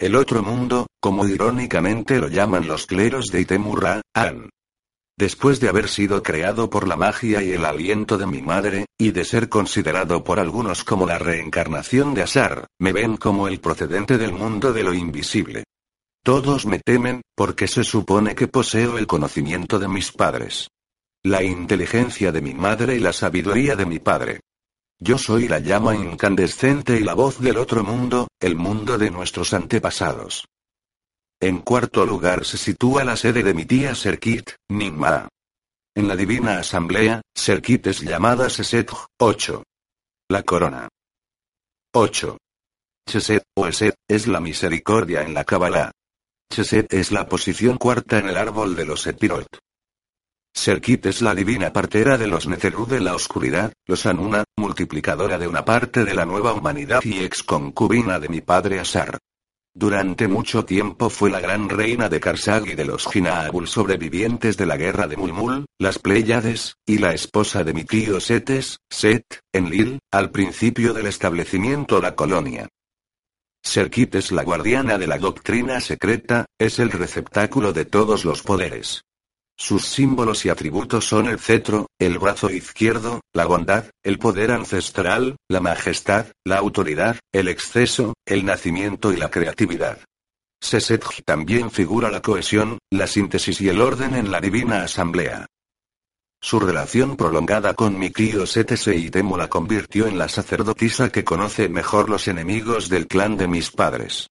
El 0.00 0.16
otro 0.16 0.42
mundo, 0.42 0.88
como 1.00 1.28
irónicamente 1.28 2.18
lo 2.18 2.26
llaman 2.26 2.66
los 2.66 2.86
cleros 2.86 3.26
de 3.26 3.42
Itemurra, 3.42 4.02
An. 4.12 4.50
Después 5.16 5.60
de 5.60 5.68
haber 5.68 5.88
sido 5.88 6.24
creado 6.24 6.68
por 6.68 6.88
la 6.88 6.96
magia 6.96 7.40
y 7.40 7.52
el 7.52 7.64
aliento 7.64 8.18
de 8.18 8.26
mi 8.26 8.42
madre, 8.42 8.86
y 8.98 9.12
de 9.12 9.24
ser 9.24 9.48
considerado 9.48 10.24
por 10.24 10.40
algunos 10.40 10.82
como 10.82 11.06
la 11.06 11.18
reencarnación 11.18 12.14
de 12.14 12.22
Asar, 12.22 12.66
me 12.80 12.92
ven 12.92 13.16
como 13.16 13.46
el 13.46 13.60
procedente 13.60 14.18
del 14.18 14.32
mundo 14.32 14.72
de 14.72 14.82
lo 14.82 14.92
invisible. 14.92 15.62
Todos 16.24 16.66
me 16.66 16.80
temen, 16.80 17.22
porque 17.36 17.68
se 17.68 17.84
supone 17.84 18.34
que 18.34 18.48
poseo 18.48 18.98
el 18.98 19.06
conocimiento 19.06 19.78
de 19.78 19.86
mis 19.86 20.10
padres. 20.10 20.66
La 21.26 21.42
inteligencia 21.42 22.30
de 22.30 22.40
mi 22.40 22.54
madre 22.54 22.94
y 22.94 23.00
la 23.00 23.12
sabiduría 23.12 23.74
de 23.74 23.84
mi 23.84 23.98
padre. 23.98 24.42
Yo 25.00 25.18
soy 25.18 25.48
la 25.48 25.58
llama 25.58 25.96
incandescente 25.96 26.96
y 26.96 27.00
la 27.00 27.14
voz 27.14 27.40
del 27.40 27.56
otro 27.56 27.82
mundo, 27.82 28.28
el 28.38 28.54
mundo 28.54 28.96
de 28.96 29.10
nuestros 29.10 29.52
antepasados. 29.52 30.46
En 31.40 31.58
cuarto 31.58 32.06
lugar 32.06 32.44
se 32.44 32.56
sitúa 32.56 33.02
la 33.02 33.16
sede 33.16 33.42
de 33.42 33.54
mi 33.54 33.64
tía 33.64 33.96
Serkit, 33.96 34.52
Nimma. 34.68 35.28
En 35.96 36.06
la 36.06 36.14
Divina 36.14 36.60
Asamblea, 36.60 37.22
Serkit 37.34 37.88
es 37.88 38.02
llamada 38.02 38.48
Seset 38.48 38.92
8. 39.18 39.64
La 40.28 40.44
corona. 40.44 40.88
8. 41.92 42.38
Cheset, 43.08 43.42
o 43.56 43.66
Eset, 43.66 43.96
es 44.08 44.28
la 44.28 44.38
misericordia 44.38 45.22
en 45.22 45.34
la 45.34 45.42
Kabbalah. 45.42 45.90
Cheset 46.52 46.92
es 46.94 47.10
la 47.10 47.26
posición 47.26 47.78
cuarta 47.78 48.18
en 48.20 48.28
el 48.28 48.36
árbol 48.36 48.76
de 48.76 48.84
los 48.84 49.06
Epirot. 49.08 49.65
Serkit 50.56 51.04
es 51.06 51.20
la 51.20 51.34
divina 51.34 51.70
partera 51.70 52.16
de 52.16 52.26
los 52.26 52.48
Neteru 52.48 52.86
de 52.86 52.98
la 52.98 53.14
oscuridad, 53.14 53.72
los 53.86 54.06
Anuna, 54.06 54.42
multiplicadora 54.56 55.38
de 55.38 55.46
una 55.46 55.64
parte 55.64 56.04
de 56.04 56.14
la 56.14 56.24
nueva 56.24 56.54
humanidad 56.54 57.02
y 57.04 57.22
ex 57.22 57.42
concubina 57.42 58.18
de 58.18 58.30
mi 58.30 58.40
padre 58.40 58.80
Asar. 58.80 59.18
Durante 59.74 60.26
mucho 60.26 60.64
tiempo 60.64 61.10
fue 61.10 61.30
la 61.30 61.40
gran 61.40 61.68
reina 61.68 62.08
de 62.08 62.18
Karsag 62.18 62.66
y 62.68 62.74
de 62.74 62.86
los 62.86 63.06
Jinaabul 63.06 63.68
sobrevivientes 63.68 64.56
de 64.56 64.64
la 64.64 64.78
guerra 64.78 65.06
de 65.06 65.18
Mulmul, 65.18 65.66
las 65.78 65.98
Pléyades, 65.98 66.76
y 66.86 66.98
la 66.98 67.12
esposa 67.12 67.62
de 67.62 67.74
mi 67.74 67.84
tío 67.84 68.18
Setes, 68.18 68.78
Set, 68.90 69.40
en 69.52 69.68
Lil, 69.70 69.98
al 70.10 70.30
principio 70.30 70.94
del 70.94 71.06
establecimiento 71.06 72.00
la 72.00 72.16
colonia. 72.16 72.66
Serkit 73.62 74.14
es 74.14 74.32
la 74.32 74.42
guardiana 74.42 74.96
de 74.96 75.06
la 75.06 75.18
doctrina 75.18 75.80
secreta, 75.80 76.46
es 76.58 76.78
el 76.78 76.90
receptáculo 76.90 77.74
de 77.74 77.84
todos 77.84 78.24
los 78.24 78.42
poderes. 78.42 79.05
Sus 79.58 79.86
símbolos 79.86 80.44
y 80.44 80.50
atributos 80.50 81.06
son 81.06 81.28
el 81.28 81.38
cetro, 81.38 81.86
el 81.98 82.18
brazo 82.18 82.50
izquierdo, 82.50 83.22
la 83.32 83.46
bondad, 83.46 83.86
el 84.02 84.18
poder 84.18 84.50
ancestral, 84.50 85.36
la 85.48 85.60
majestad, 85.60 86.26
la 86.44 86.58
autoridad, 86.58 87.16
el 87.32 87.48
exceso, 87.48 88.12
el 88.26 88.44
nacimiento 88.44 89.12
y 89.12 89.16
la 89.16 89.30
creatividad. 89.30 89.98
Sesetj 90.60 91.22
también 91.24 91.70
figura 91.70 92.10
la 92.10 92.20
cohesión, 92.20 92.78
la 92.90 93.06
síntesis 93.06 93.60
y 93.62 93.68
el 93.68 93.80
orden 93.80 94.14
en 94.14 94.30
la 94.30 94.40
divina 94.40 94.82
asamblea. 94.82 95.46
Su 96.42 96.60
relación 96.60 97.16
prolongada 97.16 97.72
con 97.74 97.98
mi 97.98 98.10
tío 98.10 98.46
Setese 98.46 98.94
y 98.94 99.10
Temo 99.10 99.38
la 99.38 99.48
convirtió 99.48 100.06
en 100.06 100.18
la 100.18 100.28
sacerdotisa 100.28 101.10
que 101.10 101.24
conoce 101.24 101.68
mejor 101.70 102.10
los 102.10 102.28
enemigos 102.28 102.90
del 102.90 103.06
clan 103.06 103.38
de 103.38 103.48
mis 103.48 103.70
padres. 103.70 104.28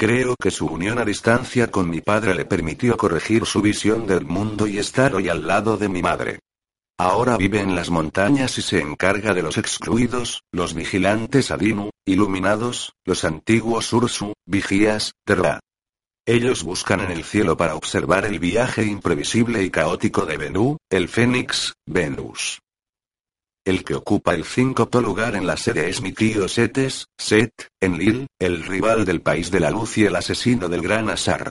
Creo 0.00 0.36
que 0.40 0.52
su 0.52 0.66
unión 0.66 1.00
a 1.00 1.04
distancia 1.04 1.72
con 1.72 1.90
mi 1.90 2.00
padre 2.00 2.32
le 2.32 2.44
permitió 2.44 2.96
corregir 2.96 3.44
su 3.46 3.60
visión 3.60 4.06
del 4.06 4.24
mundo 4.24 4.68
y 4.68 4.78
estar 4.78 5.12
hoy 5.16 5.28
al 5.28 5.44
lado 5.44 5.76
de 5.76 5.88
mi 5.88 6.02
madre. 6.02 6.38
Ahora 6.96 7.36
vive 7.36 7.58
en 7.58 7.74
las 7.74 7.90
montañas 7.90 8.58
y 8.58 8.62
se 8.62 8.80
encarga 8.80 9.34
de 9.34 9.42
los 9.42 9.58
excluidos, 9.58 10.44
los 10.52 10.74
vigilantes 10.74 11.50
Adinu, 11.50 11.90
iluminados, 12.06 12.92
los 13.04 13.24
antiguos 13.24 13.92
Ursu, 13.92 14.34
vigías, 14.46 15.14
Terra. 15.26 15.58
Ellos 16.24 16.62
buscan 16.62 17.00
en 17.00 17.10
el 17.10 17.24
cielo 17.24 17.56
para 17.56 17.74
observar 17.74 18.24
el 18.24 18.38
viaje 18.38 18.84
imprevisible 18.84 19.64
y 19.64 19.70
caótico 19.70 20.26
de 20.26 20.36
Benú, 20.36 20.76
el 20.90 21.08
Fénix, 21.08 21.72
Venus. 21.86 22.60
El 23.68 23.84
que 23.84 23.94
ocupa 23.94 24.32
el 24.32 24.46
cinco 24.46 24.88
lugar 24.94 25.36
en 25.36 25.46
la 25.46 25.58
serie 25.58 25.90
es 25.90 26.00
mi 26.00 26.12
tío 26.12 26.48
Setes, 26.48 27.08
Set, 27.18 27.52
Enlil, 27.82 28.26
el 28.38 28.64
rival 28.64 29.04
del 29.04 29.20
país 29.20 29.50
de 29.50 29.60
la 29.60 29.70
luz 29.70 29.98
y 29.98 30.06
el 30.06 30.16
asesino 30.16 30.70
del 30.70 30.80
gran 30.80 31.10
Asar. 31.10 31.50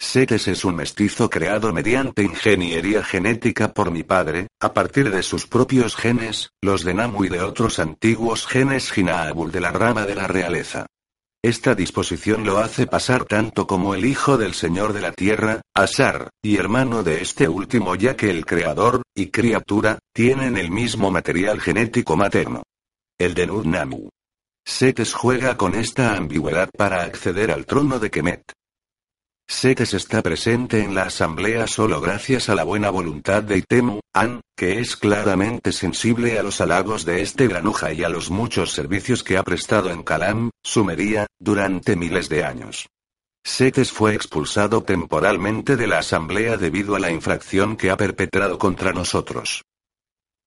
Setes 0.00 0.48
es 0.48 0.64
un 0.64 0.76
mestizo 0.76 1.28
creado 1.28 1.70
mediante 1.74 2.22
ingeniería 2.22 3.04
genética 3.04 3.74
por 3.74 3.90
mi 3.90 4.02
padre, 4.02 4.46
a 4.58 4.72
partir 4.72 5.10
de 5.10 5.22
sus 5.22 5.46
propios 5.46 5.96
genes, 5.96 6.48
los 6.62 6.82
de 6.82 6.94
Namu 6.94 7.26
y 7.26 7.28
de 7.28 7.42
otros 7.42 7.78
antiguos 7.78 8.46
genes 8.46 8.90
Jinaabul 8.90 9.52
de 9.52 9.60
la 9.60 9.70
rama 9.70 10.06
de 10.06 10.14
la 10.14 10.26
realeza. 10.26 10.86
Esta 11.42 11.74
disposición 11.74 12.44
lo 12.44 12.58
hace 12.58 12.86
pasar 12.86 13.24
tanto 13.24 13.66
como 13.66 13.94
el 13.94 14.04
hijo 14.04 14.36
del 14.36 14.52
Señor 14.52 14.92
de 14.92 15.00
la 15.00 15.12
Tierra, 15.12 15.62
Asar, 15.74 16.28
y 16.42 16.58
hermano 16.58 17.02
de 17.02 17.22
este 17.22 17.48
último 17.48 17.94
ya 17.94 18.14
que 18.14 18.30
el 18.30 18.44
creador, 18.44 19.02
y 19.14 19.30
criatura, 19.30 19.98
tienen 20.12 20.58
el 20.58 20.70
mismo 20.70 21.10
material 21.10 21.58
genético 21.58 22.14
materno. 22.14 22.62
El 23.18 23.32
de 23.32 23.46
Namu. 23.46 24.10
Setes 24.66 25.14
juega 25.14 25.56
con 25.56 25.74
esta 25.74 26.14
ambigüedad 26.14 26.68
para 26.76 27.02
acceder 27.04 27.50
al 27.50 27.64
trono 27.64 27.98
de 27.98 28.10
Kemet. 28.10 28.52
Setes 29.50 29.94
está 29.94 30.22
presente 30.22 30.80
en 30.84 30.94
la 30.94 31.02
asamblea 31.02 31.66
solo 31.66 32.00
gracias 32.00 32.48
a 32.48 32.54
la 32.54 32.62
buena 32.62 32.88
voluntad 32.88 33.42
de 33.42 33.58
Itemu, 33.58 33.98
An, 34.14 34.42
que 34.56 34.78
es 34.78 34.94
claramente 34.96 35.72
sensible 35.72 36.38
a 36.38 36.44
los 36.44 36.60
halagos 36.60 37.04
de 37.04 37.20
este 37.20 37.48
granuja 37.48 37.92
y 37.92 38.04
a 38.04 38.08
los 38.08 38.30
muchos 38.30 38.70
servicios 38.70 39.24
que 39.24 39.36
ha 39.36 39.42
prestado 39.42 39.90
en 39.90 40.04
Kalam, 40.04 40.50
Sumería, 40.62 41.26
durante 41.40 41.96
miles 41.96 42.28
de 42.28 42.44
años. 42.44 42.86
Setes 43.44 43.90
fue 43.90 44.14
expulsado 44.14 44.84
temporalmente 44.84 45.76
de 45.76 45.88
la 45.88 45.98
asamblea 45.98 46.56
debido 46.56 46.94
a 46.94 47.00
la 47.00 47.10
infracción 47.10 47.76
que 47.76 47.90
ha 47.90 47.96
perpetrado 47.96 48.56
contra 48.56 48.92
nosotros. 48.92 49.62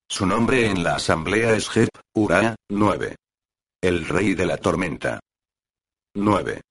Su 0.07 0.25
nombre 0.25 0.67
en 0.67 0.81
la 0.81 0.95
asamblea 0.95 1.53
es 1.55 1.69
Jep, 1.69 1.89
Ura, 2.15 2.55
9. 2.69 3.17
El 3.81 4.07
rey 4.07 4.33
de 4.33 4.45
la 4.45 4.55
tormenta. 4.55 5.19
9. 6.15 6.61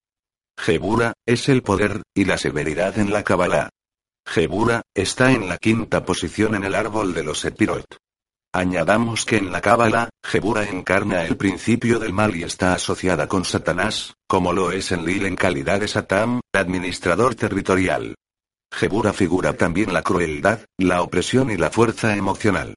Jebura, 0.59 1.15
es 1.27 1.49
el 1.49 1.63
poder, 1.63 2.03
y 2.15 2.25
la 2.25 2.39
severidad 2.39 2.99
en 2.99 3.13
la 3.13 3.25
Kabbalah. 3.25 3.71
Jebura, 4.27 4.83
está 4.95 5.33
en 5.33 5.49
la 5.49 5.59
quinta 5.59 6.05
posición 6.05 6.55
en 6.55 6.65
el 6.65 6.75
árbol 6.75 7.15
de 7.15 7.25
los 7.25 7.45
Epirot. 7.45 7.99
Añadamos 8.55 9.25
que 9.25 9.39
en 9.39 9.51
la 9.51 9.63
Cábala, 9.63 10.11
Jebura 10.23 10.65
encarna 10.65 11.25
el 11.25 11.39
principio 11.39 11.99
del 11.99 12.13
mal 12.13 12.37
y 12.37 12.43
está 12.43 12.75
asociada 12.75 13.27
con 13.27 13.47
Satanás, 13.47 14.13
como 14.29 14.53
lo 14.53 14.71
es 14.71 14.93
en 14.93 15.07
Lil 15.07 15.25
en 15.25 15.37
calidad 15.37 15.81
de 15.81 15.89
Satán, 15.89 16.41
administrador 16.53 17.35
territorial. 17.35 18.15
Jebura 18.71 19.15
figura 19.15 19.55
también 19.55 19.95
la 19.95 20.03
crueldad, 20.03 20.61
la 20.79 21.01
opresión 21.01 21.51
y 21.51 21.57
la 21.57 21.71
fuerza 21.71 22.15
emocional. 22.15 22.75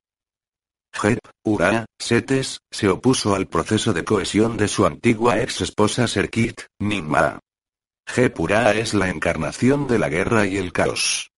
Jeb, 0.93 1.19
Ura, 1.43 1.85
Setes, 1.99 2.59
se 2.71 2.87
opuso 2.87 3.35
al 3.35 3.47
proceso 3.47 3.91
de 3.91 4.05
cohesión 4.05 4.55
de 4.55 4.69
su 4.69 4.85
antigua 4.85 5.41
ex 5.41 5.59
esposa 5.59 6.07
Serkit, 6.07 6.61
Nimma. 6.79 7.39
Jepura 8.07 8.71
es 8.73 8.93
la 8.93 9.09
encarnación 9.09 9.87
de 9.87 9.99
la 9.99 10.09
guerra 10.09 10.45
y 10.45 10.57
el 10.57 10.71
caos. 10.71 11.31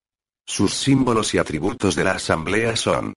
Sus 0.45 0.73
símbolos 0.73 1.33
y 1.33 1.37
atributos 1.37 1.95
de 1.95 2.03
la 2.03 2.11
asamblea 2.11 2.75
son 2.75 3.13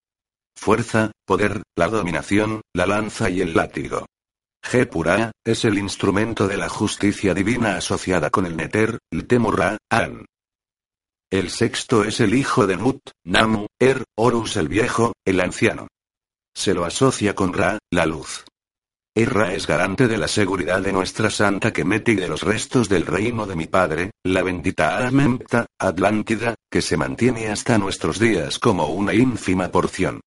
fuerza, 0.56 1.12
poder, 1.26 1.62
la 1.76 1.88
dominación, 1.88 2.62
la 2.74 2.86
lanza 2.86 3.30
y 3.30 3.40
el 3.40 3.54
látigo. 3.54 4.06
Jepura 4.62 5.32
es 5.44 5.64
el 5.64 5.78
instrumento 5.78 6.46
de 6.46 6.56
la 6.56 6.68
justicia 6.68 7.34
divina 7.34 7.76
asociada 7.76 8.30
con 8.30 8.46
el 8.46 8.56
Neter, 8.56 8.98
el 9.10 9.26
Temurra, 9.26 9.78
An. 9.90 10.26
El 11.30 11.50
sexto 11.50 12.04
es 12.04 12.20
el 12.20 12.34
hijo 12.34 12.66
de 12.66 12.76
Nut, 12.76 13.00
Namu, 13.24 13.66
Er, 13.78 14.04
Horus 14.16 14.56
el 14.56 14.68
viejo, 14.68 15.12
el 15.24 15.40
anciano. 15.40 15.88
Se 16.54 16.74
lo 16.74 16.84
asocia 16.84 17.34
con 17.34 17.52
Ra, 17.52 17.78
la 17.90 18.04
luz. 18.04 18.44
Erra 19.12 19.52
es 19.54 19.66
garante 19.66 20.06
de 20.06 20.18
la 20.18 20.28
seguridad 20.28 20.80
de 20.80 20.92
nuestra 20.92 21.30
Santa 21.30 21.72
Kemet 21.72 22.08
y 22.10 22.14
de 22.14 22.28
los 22.28 22.44
restos 22.44 22.88
del 22.88 23.06
reino 23.06 23.44
de 23.44 23.56
mi 23.56 23.66
padre, 23.66 24.12
la 24.22 24.44
bendita 24.44 25.04
Amempta, 25.04 25.66
Atlántida, 25.80 26.54
que 26.70 26.80
se 26.80 26.96
mantiene 26.96 27.48
hasta 27.48 27.76
nuestros 27.76 28.20
días 28.20 28.60
como 28.60 28.86
una 28.86 29.12
ínfima 29.12 29.68
porción. 29.68 30.20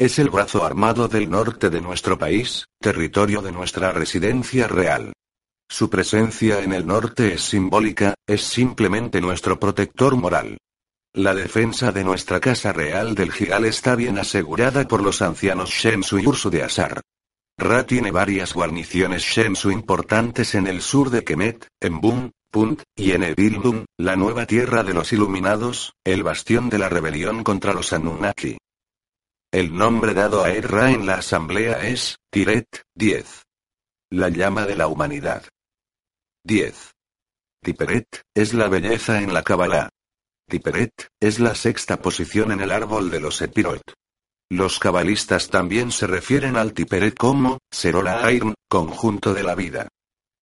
Es 0.00 0.18
el 0.18 0.30
brazo 0.30 0.64
armado 0.64 1.08
del 1.08 1.28
norte 1.28 1.68
de 1.68 1.82
nuestro 1.82 2.18
país, 2.18 2.64
territorio 2.80 3.42
de 3.42 3.52
nuestra 3.52 3.92
residencia 3.92 4.66
real. 4.66 5.12
Su 5.68 5.90
presencia 5.90 6.62
en 6.62 6.72
el 6.72 6.86
norte 6.86 7.34
es 7.34 7.42
simbólica, 7.42 8.14
es 8.26 8.42
simplemente 8.42 9.20
nuestro 9.20 9.60
protector 9.60 10.16
moral. 10.16 10.56
La 11.14 11.34
defensa 11.34 11.92
de 11.92 12.02
nuestra 12.02 12.40
casa 12.40 12.72
real 12.72 13.14
del 13.14 13.30
Giral 13.30 13.66
está 13.66 13.94
bien 13.94 14.18
asegurada 14.18 14.88
por 14.88 15.02
los 15.02 15.20
ancianos 15.20 15.68
Shemsu 15.68 16.18
y 16.18 16.26
Ursu 16.26 16.48
de 16.48 16.62
Asar. 16.62 17.02
Ra 17.62 17.86
tiene 17.86 18.10
varias 18.10 18.54
guarniciones 18.54 19.22
Shemsu 19.22 19.70
importantes 19.70 20.56
en 20.56 20.66
el 20.66 20.82
sur 20.82 21.10
de 21.10 21.22
Kemet, 21.22 21.68
en 21.80 22.00
Bum, 22.00 22.32
Punt, 22.50 22.82
y 22.96 23.12
en 23.12 23.22
Ebilum, 23.22 23.84
la 23.96 24.16
nueva 24.16 24.46
tierra 24.46 24.82
de 24.82 24.92
los 24.92 25.12
iluminados, 25.12 25.92
el 26.02 26.24
bastión 26.24 26.68
de 26.70 26.78
la 26.78 26.88
rebelión 26.88 27.44
contra 27.44 27.72
los 27.72 27.92
Anunnaki. 27.92 28.58
El 29.52 29.76
nombre 29.76 30.12
dado 30.12 30.42
a 30.42 30.50
Erra 30.50 30.90
en 30.90 31.06
la 31.06 31.14
asamblea 31.14 31.86
es, 31.86 32.16
Tiret, 32.30 32.66
10. 32.96 33.44
La 34.10 34.28
llama 34.28 34.66
de 34.66 34.74
la 34.74 34.88
humanidad. 34.88 35.44
10. 36.44 36.94
Tiperet, 37.62 38.22
es 38.34 38.54
la 38.54 38.68
belleza 38.68 39.22
en 39.22 39.32
la 39.32 39.44
Kabbalah. 39.44 39.88
Tiperet, 40.48 40.92
es 41.20 41.38
la 41.38 41.54
sexta 41.54 42.02
posición 42.02 42.50
en 42.50 42.60
el 42.60 42.72
árbol 42.72 43.08
de 43.10 43.20
los 43.20 43.40
Epirot. 43.40 43.82
Los 44.52 44.78
cabalistas 44.78 45.48
también 45.48 45.90
se 45.90 46.06
refieren 46.06 46.58
al 46.58 46.74
Tiperet 46.74 47.16
como, 47.16 47.56
Serola 47.70 48.30
conjunto 48.68 49.32
de 49.32 49.42
la 49.42 49.54
vida. 49.54 49.88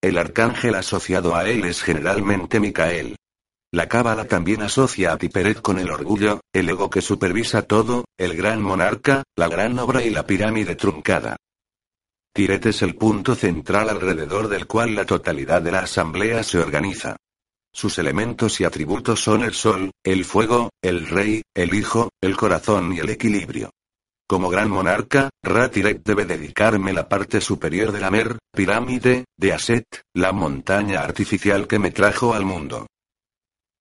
El 0.02 0.18
arcángel 0.18 0.74
asociado 0.74 1.36
a 1.36 1.48
él 1.48 1.64
es 1.64 1.80
generalmente 1.80 2.58
Micael. 2.58 3.14
La 3.70 3.88
cábala 3.88 4.24
también 4.24 4.62
asocia 4.62 5.12
a 5.12 5.16
Tiperet 5.16 5.62
con 5.62 5.78
el 5.78 5.92
orgullo, 5.92 6.40
el 6.52 6.68
ego 6.70 6.90
que 6.90 7.02
supervisa 7.02 7.62
todo, 7.62 8.04
el 8.18 8.36
gran 8.36 8.60
monarca, 8.60 9.22
la 9.36 9.46
gran 9.46 9.78
obra 9.78 10.02
y 10.02 10.10
la 10.10 10.26
pirámide 10.26 10.74
truncada. 10.74 11.36
Tiret 12.34 12.66
es 12.66 12.82
el 12.82 12.96
punto 12.96 13.36
central 13.36 13.90
alrededor 13.90 14.48
del 14.48 14.66
cual 14.66 14.96
la 14.96 15.06
totalidad 15.06 15.62
de 15.62 15.70
la 15.70 15.82
asamblea 15.82 16.42
se 16.42 16.58
organiza. 16.58 17.14
Sus 17.72 17.96
elementos 18.00 18.60
y 18.60 18.64
atributos 18.64 19.22
son 19.22 19.44
el 19.44 19.54
sol, 19.54 19.92
el 20.02 20.24
fuego, 20.24 20.70
el 20.82 21.06
rey, 21.06 21.42
el 21.54 21.74
hijo, 21.74 22.08
el 22.20 22.36
corazón 22.36 22.92
y 22.92 22.98
el 22.98 23.10
equilibrio. 23.10 23.70
Como 24.30 24.48
gran 24.48 24.70
monarca, 24.70 25.28
Ra-Tiret 25.42 26.04
debe 26.04 26.24
dedicarme 26.24 26.92
la 26.92 27.08
parte 27.08 27.40
superior 27.40 27.90
de 27.90 27.98
la 27.98 28.12
Mer, 28.12 28.38
pirámide, 28.54 29.24
de 29.36 29.52
Aset, 29.52 29.84
la 30.14 30.30
montaña 30.30 31.00
artificial 31.00 31.66
que 31.66 31.80
me 31.80 31.90
trajo 31.90 32.32
al 32.32 32.44
mundo. 32.44 32.86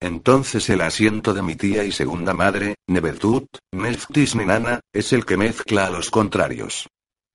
Entonces 0.01 0.68
el 0.72 0.82
asiento 0.82 1.36
de 1.36 1.44
mi 1.44 1.56
tía 1.56 1.84
y 1.84 1.91
segunda 1.91 2.34
madre, 2.34 2.74
Nebetut, 2.88 3.46
Neftis 3.75 4.34
Ninana, 4.34 4.79
es 4.91 5.13
el 5.13 5.24
que 5.24 5.38
mezcla 5.38 5.86
a 5.86 5.91
los 5.91 6.10
contrarios. 6.10 6.88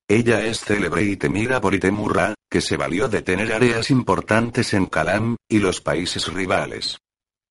Ella 0.08 0.44
es 0.44 0.58
célebre 0.58 1.04
y 1.04 1.16
temida 1.16 1.60
por 1.60 1.72
Itemurra, 1.72 2.34
que 2.50 2.60
se 2.60 2.76
valió 2.76 3.06
de 3.06 3.22
tener 3.22 3.52
áreas 3.52 3.92
importantes 3.92 4.74
en 4.74 4.86
Kalam, 4.86 5.36
y 5.48 5.60
los 5.60 5.80
países 5.80 6.26
rivales. 6.32 6.98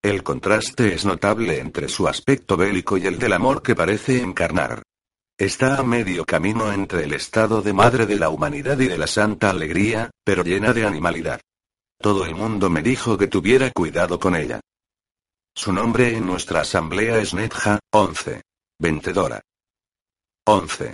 El 0.01 0.24
contraste 0.24 0.93
es 0.93 1.05
notable 1.05 1.60
entre 1.60 1.88
su 1.88 2.10
aspecto 2.10 2.58
bélico 2.58 2.98
y 2.98 3.05
el 3.08 3.17
del 3.17 3.32
amor 3.32 3.62
que 3.62 3.75
parece 3.75 4.22
encarnar. 4.22 4.84
Está 5.38 5.78
a 5.78 5.84
medio 5.84 6.25
camino 6.25 6.72
entre 6.72 7.06
el 7.06 7.13
estado 7.13 7.63
de 7.63 7.74
madre 7.74 8.06
de 8.06 8.18
la 8.18 8.30
humanidad 8.30 8.80
y 8.80 8.88
de 8.88 9.00
la 9.00 9.08
santa 9.08 9.50
alegría, 9.50 10.12
pero 10.24 10.44
llena 10.44 10.74
de 10.74 10.86
animalidad. 10.86 11.42
Todo 12.00 12.25
el 12.25 12.36
mundo 12.36 12.70
me 12.70 12.84
dijo 12.84 13.18
que 13.18 13.28
tuviera 13.28 13.72
cuidado 13.72 14.20
con 14.20 14.36
ella. 14.36 14.60
Su 15.56 15.74
nombre 15.74 16.16
en 16.16 16.28
nuestra 16.28 16.62
asamblea 16.62 17.18
es 17.18 17.34
Netja, 17.34 17.80
11. 17.92 18.44
Ventedora. 18.80 19.42
11. 20.46 20.94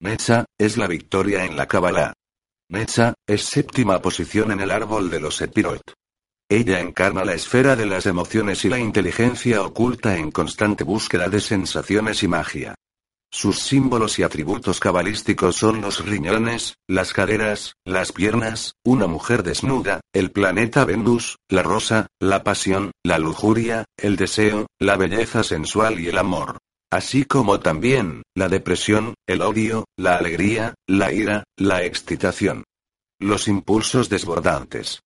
Netza, 0.00 0.44
es 0.58 0.76
la 0.76 0.86
victoria 0.86 1.44
en 1.46 1.56
la 1.56 1.66
Kabbalah. 1.66 2.12
Netza, 2.68 3.14
es 3.26 3.44
séptima 3.44 4.02
posición 4.02 4.52
en 4.52 4.60
el 4.60 4.70
árbol 4.70 5.08
de 5.08 5.20
los 5.20 5.40
Epirot. 5.40 5.94
Ella 6.46 6.80
encarna 6.80 7.24
la 7.24 7.32
esfera 7.32 7.74
de 7.74 7.86
las 7.86 8.04
emociones 8.04 8.66
y 8.66 8.68
la 8.68 8.78
inteligencia 8.78 9.62
oculta 9.62 10.16
en 10.16 10.30
constante 10.30 10.84
búsqueda 10.84 11.28
de 11.28 11.40
sensaciones 11.40 12.22
y 12.22 12.28
magia. 12.28 12.74
Sus 13.32 13.60
símbolos 13.60 14.18
y 14.18 14.22
atributos 14.22 14.78
cabalísticos 14.78 15.56
son 15.56 15.80
los 15.80 16.04
riñones, 16.04 16.76
las 16.86 17.12
caderas, 17.12 17.74
las 17.84 18.12
piernas, 18.12 18.74
una 18.84 19.06
mujer 19.06 19.42
desnuda, 19.42 20.00
el 20.12 20.30
planeta 20.30 20.84
Venus, 20.84 21.38
la 21.48 21.62
rosa, 21.62 22.08
la 22.20 22.44
pasión, 22.44 22.92
la 23.02 23.18
lujuria, 23.18 23.86
el 23.96 24.16
deseo, 24.16 24.66
la 24.78 24.96
belleza 24.96 25.42
sensual 25.42 25.98
y 25.98 26.08
el 26.08 26.18
amor 26.18 26.58
así 26.92 27.24
como 27.24 27.58
también, 27.58 28.22
la 28.36 28.50
depresión, 28.50 29.14
el 29.26 29.40
odio, 29.40 29.86
la 29.96 30.16
alegría, 30.16 30.74
la 30.86 31.10
ira, 31.10 31.44
la 31.56 31.84
excitación. 31.84 32.64
Los 33.18 33.48
impulsos 33.48 34.10
desbordantes. 34.10 35.00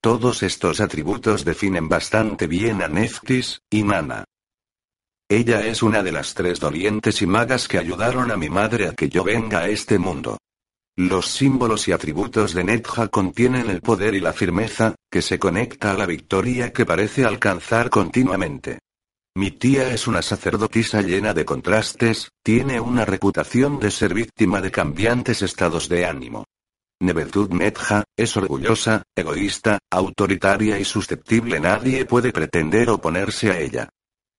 Todos 0.00 0.42
estos 0.42 0.80
atributos 0.80 1.44
definen 1.44 1.90
bastante 1.90 2.46
bien 2.46 2.80
a 2.80 2.88
Neftis, 2.88 3.60
y 3.70 3.82
Nana. 3.82 4.24
Ella 5.28 5.66
es 5.66 5.82
una 5.82 6.04
de 6.04 6.12
las 6.12 6.34
tres 6.34 6.60
dolientes 6.60 7.20
y 7.20 7.26
magas 7.26 7.66
que 7.66 7.78
ayudaron 7.78 8.30
a 8.30 8.36
mi 8.36 8.48
madre 8.48 8.86
a 8.86 8.92
que 8.92 9.08
yo 9.08 9.24
venga 9.24 9.58
a 9.58 9.68
este 9.68 9.98
mundo. 9.98 10.38
Los 10.96 11.26
símbolos 11.26 11.88
y 11.88 11.92
atributos 11.92 12.54
de 12.54 12.62
Netja 12.62 13.08
contienen 13.08 13.68
el 13.68 13.80
poder 13.80 14.14
y 14.14 14.20
la 14.20 14.32
firmeza, 14.32 14.94
que 15.10 15.22
se 15.22 15.40
conecta 15.40 15.90
a 15.90 15.94
la 15.94 16.06
victoria 16.06 16.72
que 16.72 16.86
parece 16.86 17.24
alcanzar 17.24 17.90
continuamente. 17.90 18.78
Mi 19.34 19.50
tía 19.50 19.92
es 19.92 20.06
una 20.06 20.22
sacerdotisa 20.22 21.02
llena 21.02 21.34
de 21.34 21.44
contrastes, 21.44 22.30
tiene 22.44 22.78
una 22.78 23.04
reputación 23.04 23.80
de 23.80 23.90
ser 23.90 24.14
víctima 24.14 24.60
de 24.60 24.70
cambiantes 24.70 25.42
estados 25.42 25.88
de 25.88 26.06
ánimo. 26.06 26.44
Nebetud 27.02 27.50
Netja, 27.50 28.04
es 28.16 28.36
orgullosa, 28.36 29.02
egoísta, 29.14 29.80
autoritaria 29.90 30.78
y 30.78 30.84
susceptible. 30.84 31.58
Nadie 31.58 32.06
puede 32.06 32.32
pretender 32.32 32.88
oponerse 32.88 33.50
a 33.50 33.58
ella. 33.58 33.88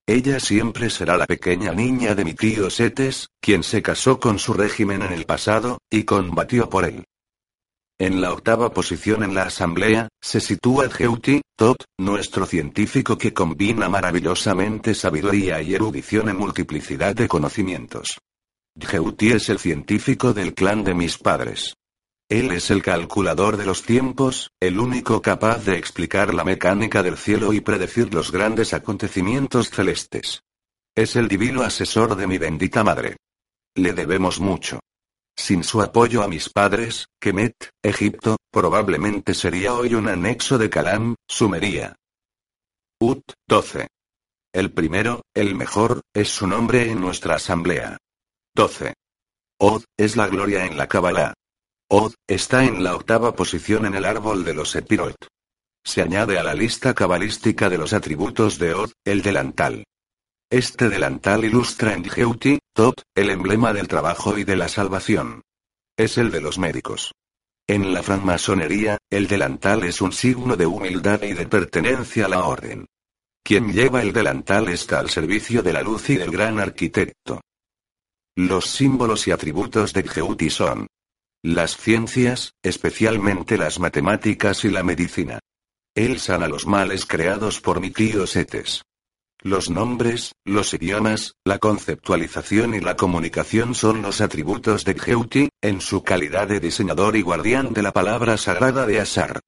Ella 0.08 0.40
siempre 0.40 0.88
será 0.88 1.18
la 1.18 1.26
pequeña 1.26 1.74
niña 1.74 2.14
de 2.14 2.24
mi 2.24 2.32
tío 2.32 2.70
Setes, 2.70 3.28
quien 3.42 3.62
se 3.62 3.82
casó 3.82 4.18
con 4.18 4.38
su 4.38 4.54
régimen 4.54 5.02
en 5.02 5.12
el 5.12 5.26
pasado, 5.26 5.82
y 5.90 6.04
combatió 6.04 6.70
por 6.70 6.86
él. 6.86 7.04
En 7.98 8.22
la 8.22 8.32
octava 8.32 8.72
posición 8.72 9.22
en 9.22 9.34
la 9.34 9.42
asamblea, 9.42 10.08
se 10.22 10.40
sitúa 10.40 10.88
Geuti, 10.88 11.42
Tot, 11.54 11.84
nuestro 11.98 12.46
científico 12.46 13.18
que 13.18 13.34
combina 13.34 13.90
maravillosamente 13.90 14.94
sabiduría 14.94 15.60
y 15.60 15.74
erudición 15.74 16.30
en 16.30 16.38
multiplicidad 16.38 17.14
de 17.14 17.28
conocimientos. 17.28 18.18
Geuti 18.80 19.32
es 19.32 19.50
el 19.50 19.58
científico 19.58 20.32
del 20.32 20.54
clan 20.54 20.84
de 20.84 20.94
mis 20.94 21.18
padres. 21.18 21.74
Él 22.30 22.52
es 22.52 22.70
el 22.70 22.82
calculador 22.82 23.56
de 23.56 23.64
los 23.64 23.84
tiempos, 23.84 24.50
el 24.60 24.78
único 24.78 25.22
capaz 25.22 25.64
de 25.64 25.78
explicar 25.78 26.34
la 26.34 26.44
mecánica 26.44 27.02
del 27.02 27.16
cielo 27.16 27.54
y 27.54 27.62
predecir 27.62 28.12
los 28.12 28.30
grandes 28.30 28.74
acontecimientos 28.74 29.70
celestes. 29.70 30.42
Es 30.94 31.16
el 31.16 31.26
divino 31.26 31.62
asesor 31.62 32.16
de 32.16 32.26
mi 32.26 32.36
bendita 32.36 32.84
madre. 32.84 33.16
Le 33.74 33.94
debemos 33.94 34.40
mucho. 34.40 34.80
Sin 35.34 35.64
su 35.64 35.80
apoyo 35.80 36.22
a 36.22 36.28
mis 36.28 36.50
padres, 36.50 37.06
Kemet, 37.18 37.70
Egipto, 37.82 38.36
probablemente 38.50 39.32
sería 39.32 39.72
hoy 39.72 39.94
un 39.94 40.08
anexo 40.08 40.58
de 40.58 40.68
Kalam, 40.68 41.14
Sumería. 41.26 41.96
Ut, 43.00 43.22
12. 43.46 43.86
El 44.52 44.72
primero, 44.72 45.22
el 45.34 45.54
mejor, 45.54 46.02
es 46.12 46.28
su 46.28 46.46
nombre 46.46 46.90
en 46.90 47.00
nuestra 47.00 47.36
asamblea. 47.36 47.96
12. 48.54 48.92
Od, 49.60 49.84
es 49.96 50.16
la 50.16 50.28
gloria 50.28 50.66
en 50.66 50.76
la 50.76 50.88
Kabbalah. 50.88 51.32
Od, 51.90 52.12
está 52.26 52.64
en 52.64 52.84
la 52.84 52.94
octava 52.94 53.34
posición 53.34 53.86
en 53.86 53.94
el 53.94 54.04
árbol 54.04 54.44
de 54.44 54.52
los 54.52 54.76
Epirot. 54.76 55.16
Se 55.82 56.02
añade 56.02 56.38
a 56.38 56.42
la 56.42 56.52
lista 56.52 56.92
cabalística 56.92 57.70
de 57.70 57.78
los 57.78 57.94
atributos 57.94 58.58
de 58.58 58.74
Od, 58.74 58.90
el 59.06 59.22
delantal. 59.22 59.84
Este 60.50 60.90
delantal 60.90 61.46
ilustra 61.46 61.94
en 61.94 62.04
Geuti, 62.04 62.58
Tot, 62.74 63.00
el 63.14 63.30
emblema 63.30 63.72
del 63.72 63.88
trabajo 63.88 64.36
y 64.36 64.44
de 64.44 64.56
la 64.56 64.68
salvación. 64.68 65.40
Es 65.96 66.18
el 66.18 66.30
de 66.30 66.42
los 66.42 66.58
médicos. 66.58 67.12
En 67.66 67.94
la 67.94 68.02
francmasonería, 68.02 68.98
el 69.08 69.26
delantal 69.26 69.84
es 69.84 70.02
un 70.02 70.12
signo 70.12 70.56
de 70.56 70.66
humildad 70.66 71.22
y 71.22 71.32
de 71.32 71.46
pertenencia 71.46 72.26
a 72.26 72.28
la 72.28 72.44
orden. 72.44 72.84
Quien 73.42 73.72
lleva 73.72 74.02
el 74.02 74.12
delantal 74.12 74.68
está 74.68 74.98
al 74.98 75.08
servicio 75.08 75.62
de 75.62 75.72
la 75.72 75.82
luz 75.82 76.10
y 76.10 76.16
del 76.16 76.30
gran 76.30 76.60
arquitecto. 76.60 77.40
Los 78.36 78.66
símbolos 78.66 79.26
y 79.26 79.30
atributos 79.30 79.94
de 79.94 80.02
Geuti 80.02 80.50
son 80.50 80.86
las 81.42 81.76
ciencias, 81.76 82.54
especialmente 82.62 83.56
las 83.56 83.78
matemáticas 83.78 84.64
y 84.64 84.70
la 84.70 84.82
medicina. 84.82 85.38
Él 85.94 86.18
sana 86.18 86.48
los 86.48 86.66
males 86.66 87.06
creados 87.06 87.60
por 87.60 87.80
mi 87.80 87.90
tío 87.90 88.26
Setes. 88.26 88.82
Los 89.40 89.70
nombres, 89.70 90.32
los 90.44 90.74
idiomas, 90.74 91.34
la 91.44 91.58
conceptualización 91.58 92.74
y 92.74 92.80
la 92.80 92.96
comunicación 92.96 93.76
son 93.76 94.02
los 94.02 94.20
atributos 94.20 94.84
de 94.84 94.98
Geuti, 94.98 95.48
en 95.62 95.80
su 95.80 96.02
calidad 96.02 96.48
de 96.48 96.58
diseñador 96.58 97.16
y 97.16 97.22
guardián 97.22 97.72
de 97.72 97.82
la 97.82 97.92
palabra 97.92 98.36
sagrada 98.36 98.84
de 98.84 98.98
Asar. 98.98 99.40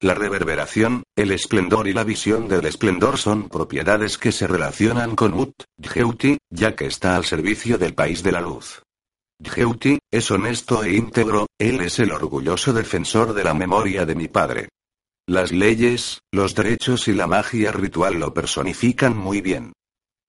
La 0.00 0.14
reverberación, 0.14 1.02
el 1.16 1.32
esplendor 1.32 1.88
y 1.88 1.92
la 1.92 2.04
visión 2.04 2.46
del 2.48 2.66
esplendor 2.66 3.18
son 3.18 3.48
propiedades 3.48 4.16
que 4.16 4.30
se 4.30 4.46
relacionan 4.46 5.16
con 5.16 5.34
Ut, 5.34 5.54
Geuti, 5.80 6.38
ya 6.50 6.76
que 6.76 6.86
está 6.86 7.16
al 7.16 7.24
servicio 7.24 7.78
del 7.78 7.94
país 7.94 8.22
de 8.22 8.32
la 8.32 8.40
luz. 8.40 8.82
Geuti, 9.44 9.98
es 10.10 10.30
honesto 10.30 10.84
e 10.84 10.94
íntegro, 10.94 11.46
él 11.58 11.80
es 11.80 11.98
el 11.98 12.12
orgulloso 12.12 12.72
defensor 12.72 13.34
de 13.34 13.44
la 13.44 13.54
memoria 13.54 14.06
de 14.06 14.14
mi 14.14 14.28
padre. 14.28 14.68
Las 15.26 15.52
leyes, 15.52 16.20
los 16.32 16.54
derechos 16.54 17.08
y 17.08 17.12
la 17.12 17.26
magia 17.26 17.70
ritual 17.72 18.18
lo 18.18 18.34
personifican 18.34 19.16
muy 19.16 19.40
bien. 19.40 19.72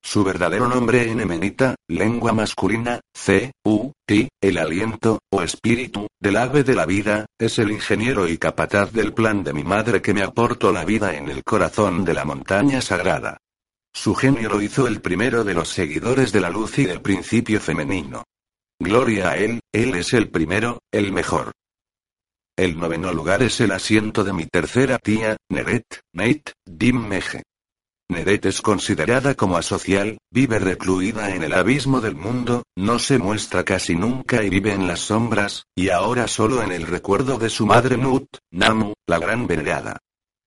Su 0.05 0.23
verdadero 0.23 0.67
nombre 0.67 1.09
en 1.09 1.21
emenita, 1.21 1.75
lengua 1.87 2.33
masculina, 2.33 2.99
C, 3.15 3.53
U, 3.63 3.93
Ti, 4.05 4.27
el 4.41 4.57
aliento, 4.57 5.19
o 5.31 5.41
espíritu, 5.41 6.07
del 6.19 6.35
ave 6.35 6.63
de 6.63 6.75
la 6.75 6.85
vida, 6.85 7.25
es 7.39 7.57
el 7.57 7.71
ingeniero 7.71 8.27
y 8.27 8.37
capataz 8.37 8.91
del 8.91 9.13
plan 9.13 9.43
de 9.43 9.53
mi 9.53 9.63
madre 9.63 10.01
que 10.01 10.13
me 10.13 10.21
aportó 10.21 10.73
la 10.73 10.83
vida 10.83 11.15
en 11.15 11.29
el 11.29 11.43
corazón 11.43 12.03
de 12.03 12.13
la 12.13 12.25
montaña 12.25 12.81
sagrada. 12.81 13.37
Su 13.93 14.13
genio 14.13 14.49
lo 14.49 14.61
hizo 14.61 14.87
el 14.87 15.01
primero 15.01 15.43
de 15.43 15.53
los 15.53 15.69
seguidores 15.69 16.31
de 16.31 16.41
la 16.41 16.49
luz 16.49 16.79
y 16.79 16.85
del 16.85 17.01
principio 17.01 17.61
femenino. 17.61 18.23
Gloria 18.83 19.29
a 19.29 19.37
él, 19.37 19.61
él 19.71 19.95
es 19.95 20.11
el 20.11 20.29
primero, 20.29 20.79
el 20.91 21.13
mejor. 21.13 21.53
El 22.57 22.77
noveno 22.77 23.13
lugar 23.13 23.41
es 23.41 23.61
el 23.61 23.71
asiento 23.71 24.25
de 24.25 24.33
mi 24.33 24.45
tercera 24.45 24.99
tía, 24.99 25.37
Neret, 25.49 26.01
Nate, 26.11 26.51
Dim 26.65 27.07
Meje. 27.07 27.43
Neret 28.09 28.45
es 28.45 28.61
considerada 28.61 29.35
como 29.35 29.55
asocial, 29.55 30.17
vive 30.29 30.59
recluida 30.59 31.33
en 31.33 31.43
el 31.43 31.53
abismo 31.53 32.01
del 32.01 32.15
mundo, 32.15 32.63
no 32.75 32.99
se 32.99 33.19
muestra 33.19 33.63
casi 33.63 33.95
nunca 33.95 34.43
y 34.43 34.49
vive 34.49 34.73
en 34.73 34.85
las 34.85 34.99
sombras, 34.99 35.63
y 35.73 35.87
ahora 35.87 36.27
solo 36.27 36.61
en 36.61 36.73
el 36.73 36.85
recuerdo 36.85 37.37
de 37.37 37.49
su 37.49 37.65
madre 37.65 37.95
Nut, 37.95 38.27
Namu, 38.51 38.95
la 39.07 39.17
gran 39.17 39.47
venerada. 39.47 39.97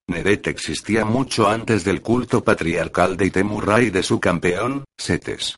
Neret 0.09 0.47
existía 0.49 1.07
mucho 1.07 1.49
antes 1.49 1.85
del 1.85 2.03
culto 2.03 2.45
patriarcal 2.45 3.17
de 3.17 3.27
Itemurra 3.29 3.81
y 3.81 3.89
de 3.89 4.03
su 4.03 4.21
campeón, 4.21 4.85
Setes. 4.99 5.57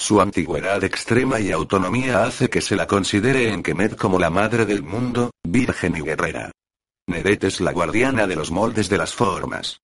Su 0.00 0.18
antigüedad 0.18 0.82
extrema 0.82 1.40
y 1.40 1.52
autonomía 1.52 2.24
hace 2.24 2.48
que 2.48 2.62
se 2.62 2.74
la 2.74 2.86
considere 2.86 3.52
en 3.52 3.62
Kemet 3.62 3.96
como 3.96 4.18
la 4.18 4.30
madre 4.30 4.64
del 4.64 4.82
mundo, 4.82 5.30
virgen 5.46 5.94
y 5.94 6.00
guerrera. 6.00 6.50
Neret 7.06 7.44
es 7.44 7.60
la 7.60 7.72
guardiana 7.72 8.26
de 8.26 8.34
los 8.34 8.50
moldes 8.50 8.88
de 8.88 8.96
las 8.96 9.12
formas. 9.12 9.82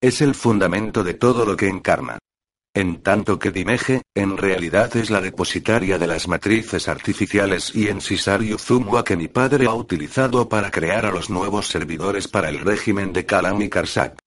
Es 0.00 0.22
el 0.22 0.34
fundamento 0.34 1.04
de 1.04 1.12
todo 1.12 1.44
lo 1.44 1.54
que 1.54 1.68
encarna. 1.68 2.18
En 2.74 3.02
tanto 3.02 3.38
que 3.38 3.50
Dimeje, 3.50 4.00
en 4.14 4.38
realidad 4.38 4.96
es 4.96 5.10
la 5.10 5.20
depositaria 5.20 5.98
de 5.98 6.06
las 6.06 6.28
matrices 6.28 6.88
artificiales 6.88 7.74
y 7.74 7.88
en 7.88 8.00
Sisariu 8.00 8.56
Zumwa 8.56 9.04
que 9.04 9.18
mi 9.18 9.28
padre 9.28 9.66
ha 9.66 9.74
utilizado 9.74 10.48
para 10.48 10.70
crear 10.70 11.04
a 11.04 11.12
los 11.12 11.28
nuevos 11.28 11.66
servidores 11.66 12.26
para 12.26 12.48
el 12.48 12.60
régimen 12.60 13.12
de 13.12 13.26
Kalam 13.26 13.60
y 13.60 13.68
Karsak. 13.68 14.18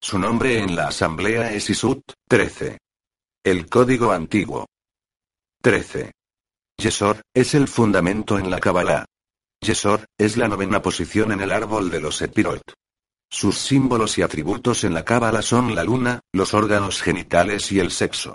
Su 0.00 0.18
nombre 0.18 0.60
en 0.60 0.74
la 0.74 0.88
asamblea 0.88 1.52
es 1.52 1.68
Isut, 1.68 2.00
13. 2.26 2.78
El 3.46 3.68
código 3.68 4.10
antiguo. 4.10 4.66
13. 5.62 6.10
Yesor, 6.78 7.22
es 7.32 7.54
el 7.54 7.68
fundamento 7.68 8.40
en 8.40 8.50
la 8.50 8.58
Kabbalah. 8.58 9.04
Yesor, 9.60 10.04
es 10.18 10.36
la 10.36 10.48
novena 10.48 10.82
posición 10.82 11.30
en 11.30 11.40
el 11.40 11.52
árbol 11.52 11.88
de 11.88 12.00
los 12.00 12.20
Epirot. 12.22 12.74
Sus 13.30 13.56
símbolos 13.56 14.18
y 14.18 14.22
atributos 14.22 14.82
en 14.82 14.94
la 14.94 15.04
cábala 15.04 15.42
son 15.42 15.76
la 15.76 15.84
luna, 15.84 16.22
los 16.32 16.54
órganos 16.54 17.00
genitales 17.00 17.70
y 17.70 17.78
el 17.78 17.92
sexo. 17.92 18.34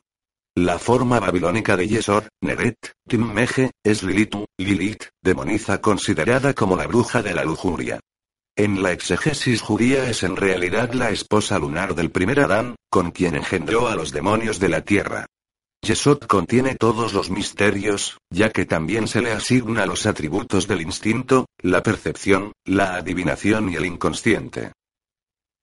La 0.56 0.80
forma 0.80 1.20
babilónica 1.20 1.76
de 1.76 1.90
Yesor, 1.90 2.30
Neret, 2.40 2.94
Timmeje, 3.06 3.72
es 3.84 4.04
Lilitu, 4.04 4.46
Lilith, 4.58 5.10
demoniza 5.22 5.82
considerada 5.82 6.54
como 6.54 6.78
la 6.78 6.88
bruja 6.88 7.22
de 7.22 7.34
la 7.34 7.44
lujuria. 7.44 8.00
En 8.58 8.84
la 8.84 8.92
exegesis 8.92 9.62
judía 9.62 10.10
es 10.10 10.24
en 10.24 10.36
realidad 10.36 10.94
la 10.94 11.10
esposa 11.10 11.58
lunar 11.58 11.96
del 11.96 12.12
primer 12.12 12.42
Adán, 12.42 12.76
con 12.90 13.12
quien 13.12 13.36
engendró 13.36 13.88
a 13.88 13.96
los 13.96 14.12
demonios 14.12 14.60
de 14.60 14.70
la 14.70 14.82
tierra. 14.82 15.28
Yesod 15.82 16.20
contiene 16.20 16.76
todos 16.76 17.14
los 17.14 17.32
misterios, 17.32 18.18
ya 18.30 18.52
que 18.52 18.66
también 18.66 19.08
se 19.08 19.22
le 19.22 19.32
asigna 19.32 19.86
los 19.86 20.06
atributos 20.06 20.68
del 20.68 20.82
instinto, 20.82 21.48
la 21.60 21.82
percepción, 21.82 22.52
la 22.66 22.96
adivinación 22.96 23.72
y 23.72 23.78
el 23.78 23.86
inconsciente. 23.86 24.74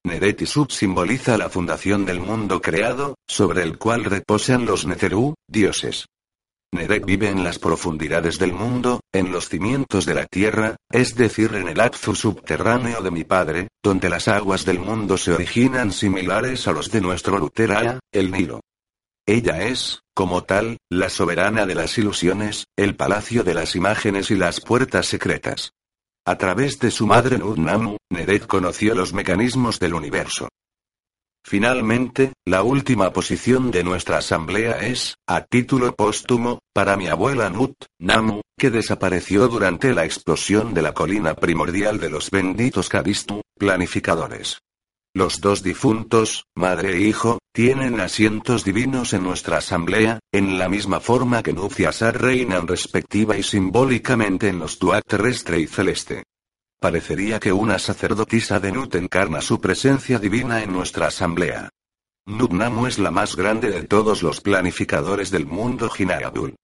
Neret 0.04 0.44
Sub 0.46 0.72
simboliza 0.72 1.36
la 1.36 1.50
fundación 1.50 2.06
del 2.06 2.20
mundo 2.20 2.62
creado, 2.62 3.16
sobre 3.28 3.62
el 3.62 3.78
cual 3.78 4.04
reposan 4.04 4.64
los 4.64 4.86
Neterú, 4.86 5.34
dioses. 5.46 6.06
Neret 6.70 7.04
vive 7.04 7.30
en 7.30 7.44
las 7.44 7.58
profundidades 7.58 8.38
del 8.38 8.52
mundo, 8.52 9.00
en 9.12 9.32
los 9.32 9.48
cimientos 9.48 10.04
de 10.04 10.14
la 10.14 10.26
tierra, 10.26 10.76
es 10.90 11.14
decir, 11.14 11.54
en 11.54 11.66
el 11.68 11.80
Apzu 11.80 12.14
subterráneo 12.14 13.00
de 13.00 13.10
mi 13.10 13.24
padre, 13.24 13.68
donde 13.82 14.10
las 14.10 14.28
aguas 14.28 14.66
del 14.66 14.78
mundo 14.78 15.16
se 15.16 15.32
originan 15.32 15.92
similares 15.92 16.68
a 16.68 16.72
los 16.72 16.90
de 16.90 17.00
nuestro 17.00 17.38
Lutera, 17.38 18.00
el 18.12 18.30
Nilo. 18.30 18.60
Ella 19.26 19.62
es, 19.62 20.00
como 20.14 20.44
tal, 20.44 20.76
la 20.90 21.08
soberana 21.08 21.64
de 21.64 21.74
las 21.74 21.96
ilusiones, 21.96 22.66
el 22.76 22.96
palacio 22.96 23.44
de 23.44 23.54
las 23.54 23.74
imágenes 23.74 24.30
y 24.30 24.36
las 24.36 24.60
puertas 24.60 25.06
secretas. 25.06 25.72
A 26.26 26.36
través 26.36 26.78
de 26.80 26.90
su 26.90 27.06
madre 27.06 27.38
Nudnamu, 27.38 27.96
Neret 28.10 28.46
conoció 28.46 28.94
los 28.94 29.14
mecanismos 29.14 29.78
del 29.78 29.94
universo. 29.94 30.48
Finalmente, 31.44 32.32
la 32.44 32.62
última 32.62 33.12
posición 33.12 33.70
de 33.70 33.84
nuestra 33.84 34.18
asamblea 34.18 34.80
es, 34.80 35.16
a 35.26 35.44
título 35.44 35.94
póstumo, 35.94 36.60
para 36.74 36.96
mi 36.96 37.08
abuela 37.08 37.48
Nut, 37.50 37.74
Namu, 37.98 38.42
que 38.58 38.70
desapareció 38.70 39.48
durante 39.48 39.94
la 39.94 40.04
explosión 40.04 40.74
de 40.74 40.82
la 40.82 40.92
colina 40.92 41.34
primordial 41.34 41.98
de 42.00 42.10
los 42.10 42.30
benditos 42.30 42.88
Kabistu, 42.88 43.40
planificadores. 43.58 44.58
Los 45.14 45.40
dos 45.40 45.62
difuntos, 45.62 46.44
madre 46.54 46.96
e 46.96 47.00
hijo, 47.00 47.38
tienen 47.52 47.98
asientos 47.98 48.62
divinos 48.62 49.14
en 49.14 49.24
nuestra 49.24 49.58
asamblea, 49.58 50.20
en 50.32 50.58
la 50.58 50.68
misma 50.68 51.00
forma 51.00 51.42
que 51.42 51.52
Nuciasar 51.52 52.20
reinan 52.20 52.68
respectiva 52.68 53.36
y 53.36 53.42
simbólicamente 53.42 54.48
en 54.48 54.58
los 54.58 54.78
Tuat 54.78 55.02
terrestre 55.06 55.58
y 55.60 55.66
celeste. 55.66 56.24
Parecería 56.80 57.40
que 57.40 57.52
una 57.52 57.76
sacerdotisa 57.80 58.60
de 58.60 58.70
Nut 58.70 58.94
encarna 58.94 59.40
su 59.40 59.60
presencia 59.60 60.20
divina 60.20 60.62
en 60.62 60.72
nuestra 60.72 61.08
asamblea. 61.08 61.70
Nutnamu 62.26 62.86
es 62.86 63.00
la 63.00 63.10
más 63.10 63.34
grande 63.34 63.70
de 63.70 63.82
todos 63.82 64.22
los 64.22 64.40
planificadores 64.40 65.32
del 65.32 65.44
mundo 65.44 65.90
Jinayabul. 65.90 66.54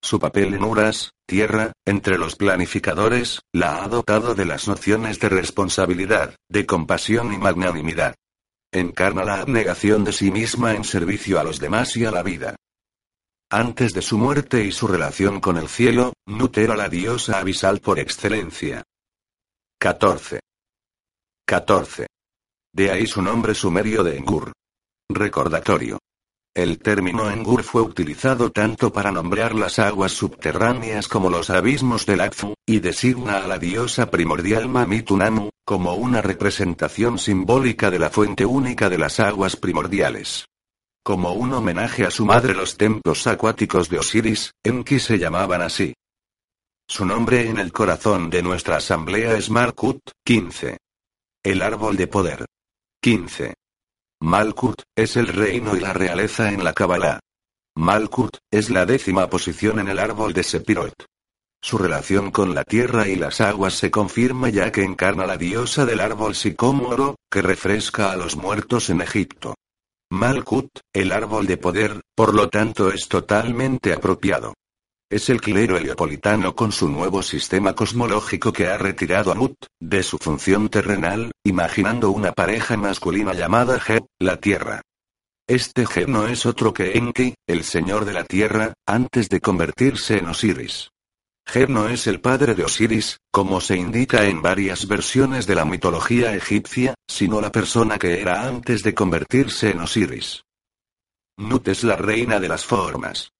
Su 0.00 0.18
papel 0.18 0.54
en 0.54 0.64
Uras, 0.64 1.12
tierra, 1.26 1.72
entre 1.84 2.16
los 2.16 2.36
planificadores, 2.36 3.42
la 3.52 3.82
ha 3.82 3.88
dotado 3.88 4.34
de 4.34 4.46
las 4.46 4.68
nociones 4.68 5.18
de 5.20 5.28
responsabilidad, 5.28 6.36
de 6.48 6.64
compasión 6.64 7.34
y 7.34 7.36
magnanimidad. 7.36 8.14
Encarna 8.72 9.24
la 9.24 9.40
abnegación 9.40 10.02
de 10.04 10.12
sí 10.12 10.30
misma 10.30 10.74
en 10.74 10.84
servicio 10.84 11.40
a 11.40 11.44
los 11.44 11.58
demás 11.58 11.94
y 11.96 12.06
a 12.06 12.10
la 12.10 12.22
vida. 12.22 12.56
Antes 13.50 13.92
de 13.92 14.00
su 14.00 14.16
muerte 14.16 14.64
y 14.64 14.72
su 14.72 14.86
relación 14.86 15.40
con 15.40 15.58
el 15.58 15.68
cielo, 15.68 16.14
Nut 16.26 16.56
era 16.56 16.74
la 16.74 16.88
diosa 16.88 17.38
abisal 17.38 17.80
por 17.80 17.98
excelencia. 17.98 18.84
14. 19.80 20.40
14. 21.46 22.06
De 22.74 22.90
ahí 22.90 23.06
su 23.06 23.22
nombre 23.22 23.54
sumerio 23.54 24.02
de 24.02 24.16
Engur. 24.16 24.50
Recordatorio. 25.08 26.00
El 26.52 26.80
término 26.80 27.30
Engur 27.30 27.62
fue 27.62 27.82
utilizado 27.82 28.50
tanto 28.50 28.92
para 28.92 29.12
nombrar 29.12 29.54
las 29.54 29.78
aguas 29.78 30.10
subterráneas 30.10 31.06
como 31.06 31.30
los 31.30 31.50
abismos 31.50 32.06
del 32.06 32.22
Akfu, 32.22 32.54
y 32.66 32.80
designa 32.80 33.38
a 33.38 33.46
la 33.46 33.58
diosa 33.58 34.10
primordial 34.10 34.68
Mamitunamu, 34.68 35.50
como 35.64 35.94
una 35.94 36.22
representación 36.22 37.20
simbólica 37.20 37.88
de 37.88 38.00
la 38.00 38.10
fuente 38.10 38.44
única 38.44 38.90
de 38.90 38.98
las 38.98 39.20
aguas 39.20 39.54
primordiales. 39.54 40.46
Como 41.04 41.34
un 41.34 41.52
homenaje 41.52 42.04
a 42.04 42.10
su 42.10 42.26
madre 42.26 42.52
los 42.52 42.76
templos 42.76 43.28
acuáticos 43.28 43.88
de 43.88 44.00
Osiris, 44.00 44.50
Enki 44.64 44.98
se 44.98 45.20
llamaban 45.20 45.62
así. 45.62 45.94
Su 46.90 47.04
nombre 47.04 47.46
en 47.46 47.58
el 47.58 47.70
corazón 47.70 48.30
de 48.30 48.42
nuestra 48.42 48.76
asamblea 48.76 49.36
es 49.36 49.50
Markut, 49.50 50.00
15. 50.24 50.78
El 51.44 51.60
árbol 51.60 51.98
de 51.98 52.06
poder. 52.06 52.46
15. 53.02 53.52
Malkut, 54.22 54.82
es 54.96 55.16
el 55.16 55.28
reino 55.28 55.76
y 55.76 55.80
la 55.80 55.92
realeza 55.92 56.50
en 56.50 56.64
la 56.64 56.72
Kabbalah. 56.72 57.20
Malkut, 57.76 58.38
es 58.50 58.70
la 58.70 58.86
décima 58.86 59.28
posición 59.28 59.80
en 59.80 59.88
el 59.88 59.98
árbol 59.98 60.32
de 60.32 60.42
Sepirot. 60.42 60.94
Su 61.60 61.76
relación 61.76 62.30
con 62.30 62.54
la 62.54 62.64
tierra 62.64 63.06
y 63.06 63.16
las 63.16 63.42
aguas 63.42 63.74
se 63.74 63.90
confirma 63.90 64.48
ya 64.48 64.72
que 64.72 64.82
encarna 64.82 65.26
la 65.26 65.36
diosa 65.36 65.84
del 65.84 66.00
árbol 66.00 66.34
sicómoro, 66.34 67.16
que 67.30 67.42
refresca 67.42 68.12
a 68.12 68.16
los 68.16 68.36
muertos 68.36 68.88
en 68.88 69.02
Egipto. 69.02 69.54
Malkut, 70.10 70.70
el 70.94 71.12
árbol 71.12 71.46
de 71.46 71.58
poder, 71.58 72.00
por 72.16 72.34
lo 72.34 72.48
tanto 72.48 72.90
es 72.90 73.08
totalmente 73.08 73.92
apropiado. 73.92 74.54
Es 75.10 75.30
el 75.30 75.40
clero 75.40 75.78
heliopolitano 75.78 76.54
con 76.54 76.70
su 76.70 76.86
nuevo 76.86 77.22
sistema 77.22 77.74
cosmológico 77.74 78.52
que 78.52 78.66
ha 78.66 78.76
retirado 78.76 79.32
a 79.32 79.34
Mut, 79.34 79.56
de 79.80 80.02
su 80.02 80.18
función 80.18 80.68
terrenal, 80.68 81.32
imaginando 81.44 82.10
una 82.10 82.32
pareja 82.32 82.76
masculina 82.76 83.32
llamada 83.32 83.80
Geb, 83.80 84.04
la 84.18 84.36
Tierra. 84.36 84.82
Este 85.46 85.86
Geb 85.86 86.08
no 86.08 86.26
es 86.26 86.44
otro 86.44 86.74
que 86.74 86.98
Enki, 86.98 87.32
el 87.46 87.64
señor 87.64 88.04
de 88.04 88.12
la 88.12 88.24
Tierra, 88.24 88.74
antes 88.86 89.30
de 89.30 89.40
convertirse 89.40 90.18
en 90.18 90.26
Osiris. 90.26 90.90
Geb 91.46 91.70
no 91.70 91.88
es 91.88 92.06
el 92.06 92.20
padre 92.20 92.54
de 92.54 92.64
Osiris, 92.64 93.16
como 93.30 93.62
se 93.62 93.76
indica 93.76 94.26
en 94.26 94.42
varias 94.42 94.86
versiones 94.86 95.46
de 95.46 95.54
la 95.54 95.64
mitología 95.64 96.34
egipcia, 96.34 96.92
sino 97.08 97.40
la 97.40 97.50
persona 97.50 97.98
que 97.98 98.20
era 98.20 98.46
antes 98.46 98.82
de 98.82 98.92
convertirse 98.92 99.70
en 99.70 99.80
Osiris. 99.80 100.42
Nut 101.38 101.66
es 101.68 101.82
la 101.82 101.96
reina 101.96 102.38
de 102.38 102.48
las 102.48 102.66
formas. 102.66 103.30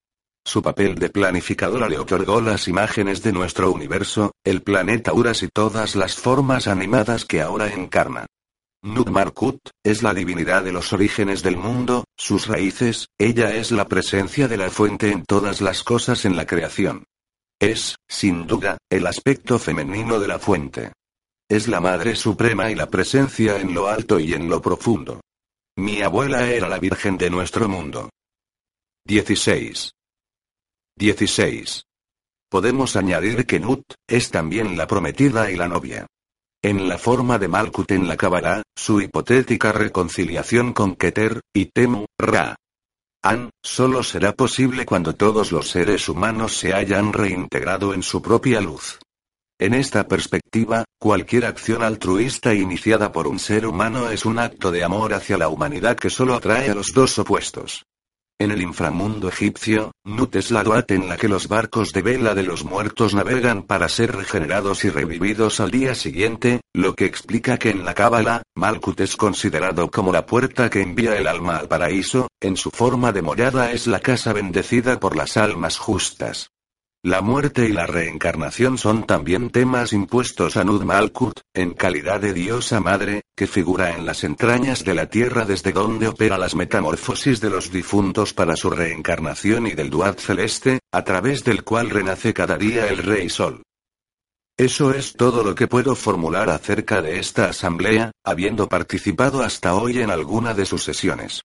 Su 0.49 0.63
papel 0.63 0.95
de 0.95 1.11
planificadora 1.11 1.91
le 1.91 1.99
otorgó 1.99 2.41
las 2.41 2.69
imágenes 2.69 3.23
de 3.23 3.33
nuestro 3.33 3.71
universo, 3.71 4.33
el 4.43 4.63
planeta 4.63 5.13
Uras 5.13 5.43
y 5.43 5.49
todas 5.49 5.95
las 5.95 6.15
formas 6.15 6.69
animadas 6.69 7.27
que 7.27 7.43
ahora 7.43 7.71
encarna. 7.71 8.25
Nutmarkut, 8.83 9.59
es 9.85 10.03
la 10.03 10.15
divinidad 10.15 10.63
de 10.63 10.73
los 10.73 10.95
orígenes 10.95 11.43
del 11.43 11.59
mundo, 11.59 12.05
sus 12.17 12.47
raíces, 12.47 13.09
ella 13.19 13.55
es 13.57 13.73
la 13.73 13.89
presencia 13.89 14.49
de 14.49 14.57
la 14.57 14.71
fuente 14.71 15.13
en 15.13 15.23
todas 15.27 15.61
las 15.61 15.85
cosas 15.85 16.25
en 16.25 16.35
la 16.35 16.47
creación. 16.47 17.05
Es, 17.61 17.97
sin 18.09 18.47
duda, 18.47 18.79
el 18.89 19.07
aspecto 19.07 19.59
femenino 19.59 20.19
de 20.19 20.29
la 20.29 20.39
fuente. 20.39 20.93
Es 21.47 21.69
la 21.69 21.81
Madre 21.81 22.17
Suprema 22.17 22.71
y 22.71 22.75
la 22.75 22.89
presencia 22.89 23.61
en 23.61 23.75
lo 23.75 23.87
alto 23.87 24.19
y 24.19 24.33
en 24.33 24.49
lo 24.49 24.63
profundo. 24.63 25.21
Mi 25.77 26.01
abuela 26.01 26.51
era 26.51 26.71
la 26.71 26.79
Virgen 26.79 27.19
de 27.19 27.29
nuestro 27.29 27.69
mundo. 27.69 28.09
16. 29.05 29.91
16. 30.99 31.85
Podemos 32.51 32.97
añadir 32.97 33.47
que 33.47 33.61
Nut, 33.61 33.85
es 34.09 34.31
también 34.31 34.77
la 34.77 34.89
prometida 34.89 35.51
y 35.51 35.57
la 35.57 35.69
novia. 35.69 36.07
En 36.61 36.89
la 36.89 36.99
forma 36.99 37.39
de 37.39 37.47
Malkut 37.47 37.93
en 37.93 38.09
la 38.09 38.17
Kabbalah, 38.17 38.63
su 38.75 39.01
hipotética 39.01 39.71
reconciliación 39.71 40.73
con 40.73 40.97
Keter, 40.97 41.41
y 41.55 41.67
Temu, 41.67 42.07
Ra. 42.19 42.57
An, 43.23 43.51
solo 43.63 44.03
será 44.03 44.33
posible 44.33 44.85
cuando 44.85 45.15
todos 45.15 45.53
los 45.53 45.69
seres 45.71 46.09
humanos 46.09 46.57
se 46.57 46.75
hayan 46.75 47.13
reintegrado 47.13 47.95
en 47.95 48.03
su 48.03 48.21
propia 48.21 48.61
luz. 48.61 48.99
En 49.61 49.75
esta 49.75 50.09
perspectiva, 50.09 50.85
cualquier 51.01 51.45
acción 51.45 51.83
altruista 51.83 52.55
iniciada 52.55 53.13
por 53.13 53.29
un 53.29 53.39
ser 53.39 53.67
humano 53.67 54.11
es 54.11 54.25
un 54.25 54.39
acto 54.39 54.73
de 54.73 54.83
amor 54.83 55.15
hacia 55.15 55.39
la 55.39 55.49
humanidad 55.49 55.97
que 55.97 56.11
solo 56.11 56.35
atrae 56.35 56.71
a 56.71 56.75
los 56.75 56.93
dos 56.93 57.19
opuestos. 57.19 57.85
En 58.41 58.53
el 58.53 58.63
inframundo 58.63 59.29
egipcio, 59.29 59.91
Nut 60.05 60.37
es 60.37 60.53
la 60.53 60.63
duat 60.63 60.93
en 60.93 61.09
la 61.09 61.17
que 61.17 61.27
los 61.27 61.49
barcos 61.49 61.93
de 61.93 62.03
vela 62.03 62.37
de 62.37 62.45
los 62.45 62.65
muertos 62.65 63.13
navegan 63.13 63.65
para 63.65 63.89
ser 63.89 64.15
regenerados 64.15 64.85
y 64.85 64.91
revividos 64.91 65.59
al 65.59 65.73
día 65.73 65.97
siguiente, 65.97 66.61
lo 66.73 66.95
que 66.95 67.05
explica 67.05 67.59
que 67.59 67.71
en 67.71 67.85
la 67.85 67.95
Cábala, 67.95 68.43
Malkut 68.55 69.01
es 69.01 69.17
considerado 69.17 69.91
como 69.91 70.13
la 70.13 70.25
puerta 70.25 70.71
que 70.71 70.83
envía 70.83 71.17
el 71.17 71.27
alma 71.27 71.57
al 71.57 71.67
paraíso, 71.67 72.29
en 72.41 72.57
su 72.57 72.71
forma 72.71 73.11
de 73.11 73.23
morada 73.23 73.73
es 73.73 73.89
la 73.89 73.99
casa 73.99 74.33
bendecida 74.33 75.01
por 75.01 75.17
las 75.17 75.37
almas 75.37 75.77
justas. 75.77 76.53
La 77.05 77.21
muerte 77.21 77.65
y 77.69 77.73
la 77.73 77.87
reencarnación 77.87 78.77
son 78.77 79.07
también 79.07 79.51
temas 79.51 79.93
impuestos 79.93 80.57
a 80.57 80.65
Nud 80.65 80.83
Malkut, 80.83 81.39
en 81.55 81.75
calidad 81.75 82.21
de 82.21 82.33
diosa 82.33 82.81
madre, 82.81 83.23
que 83.37 83.47
figura 83.47 83.95
en 83.95 84.05
las 84.05 84.25
entrañas 84.25 84.83
de 84.83 84.95
la 84.95 85.07
tierra 85.07 85.45
desde 85.45 85.71
donde 85.71 86.09
opera 86.09 86.37
las 86.39 86.57
metamorfosis 86.57 87.41
de 87.41 87.51
los 87.51 87.71
difuntos 87.71 88.35
para 88.35 88.57
su 88.57 88.69
reencarnación 88.69 89.69
y 89.69 89.75
del 89.75 89.91
Duat 89.91 90.19
celeste, 90.19 90.81
a 90.91 91.05
través 91.05 91.45
del 91.45 91.63
cual 91.63 91.91
renace 91.91 92.35
cada 92.35 92.59
día 92.59 92.89
el 92.89 92.99
Rey 92.99 93.29
Sol. 93.29 93.63
Eso 94.57 94.93
es 94.93 95.13
todo 95.13 95.45
lo 95.45 95.55
que 95.55 95.69
puedo 95.69 95.95
formular 95.95 96.51
acerca 96.51 97.01
de 97.01 97.21
esta 97.21 97.49
asamblea, 97.49 98.11
habiendo 98.25 98.69
participado 98.69 99.45
hasta 99.45 99.77
hoy 99.77 100.01
en 100.01 100.11
alguna 100.11 100.53
de 100.53 100.67
sus 100.67 100.83
sesiones. 100.83 101.43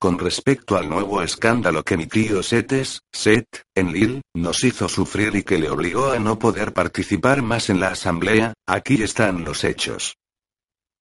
Con 0.00 0.16
respecto 0.16 0.76
al 0.76 0.88
nuevo 0.88 1.22
escándalo 1.22 1.82
que 1.82 1.96
mi 1.96 2.06
tío 2.06 2.40
Setes, 2.44 3.00
Set, 3.12 3.64
en 3.74 3.92
Lille, 3.92 4.22
nos 4.32 4.62
hizo 4.62 4.88
sufrir 4.88 5.34
y 5.34 5.42
que 5.42 5.58
le 5.58 5.68
obligó 5.70 6.12
a 6.12 6.20
no 6.20 6.38
poder 6.38 6.72
participar 6.72 7.42
más 7.42 7.68
en 7.68 7.80
la 7.80 7.88
asamblea, 7.88 8.54
aquí 8.64 9.02
están 9.02 9.42
los 9.42 9.64
hechos. 9.64 10.14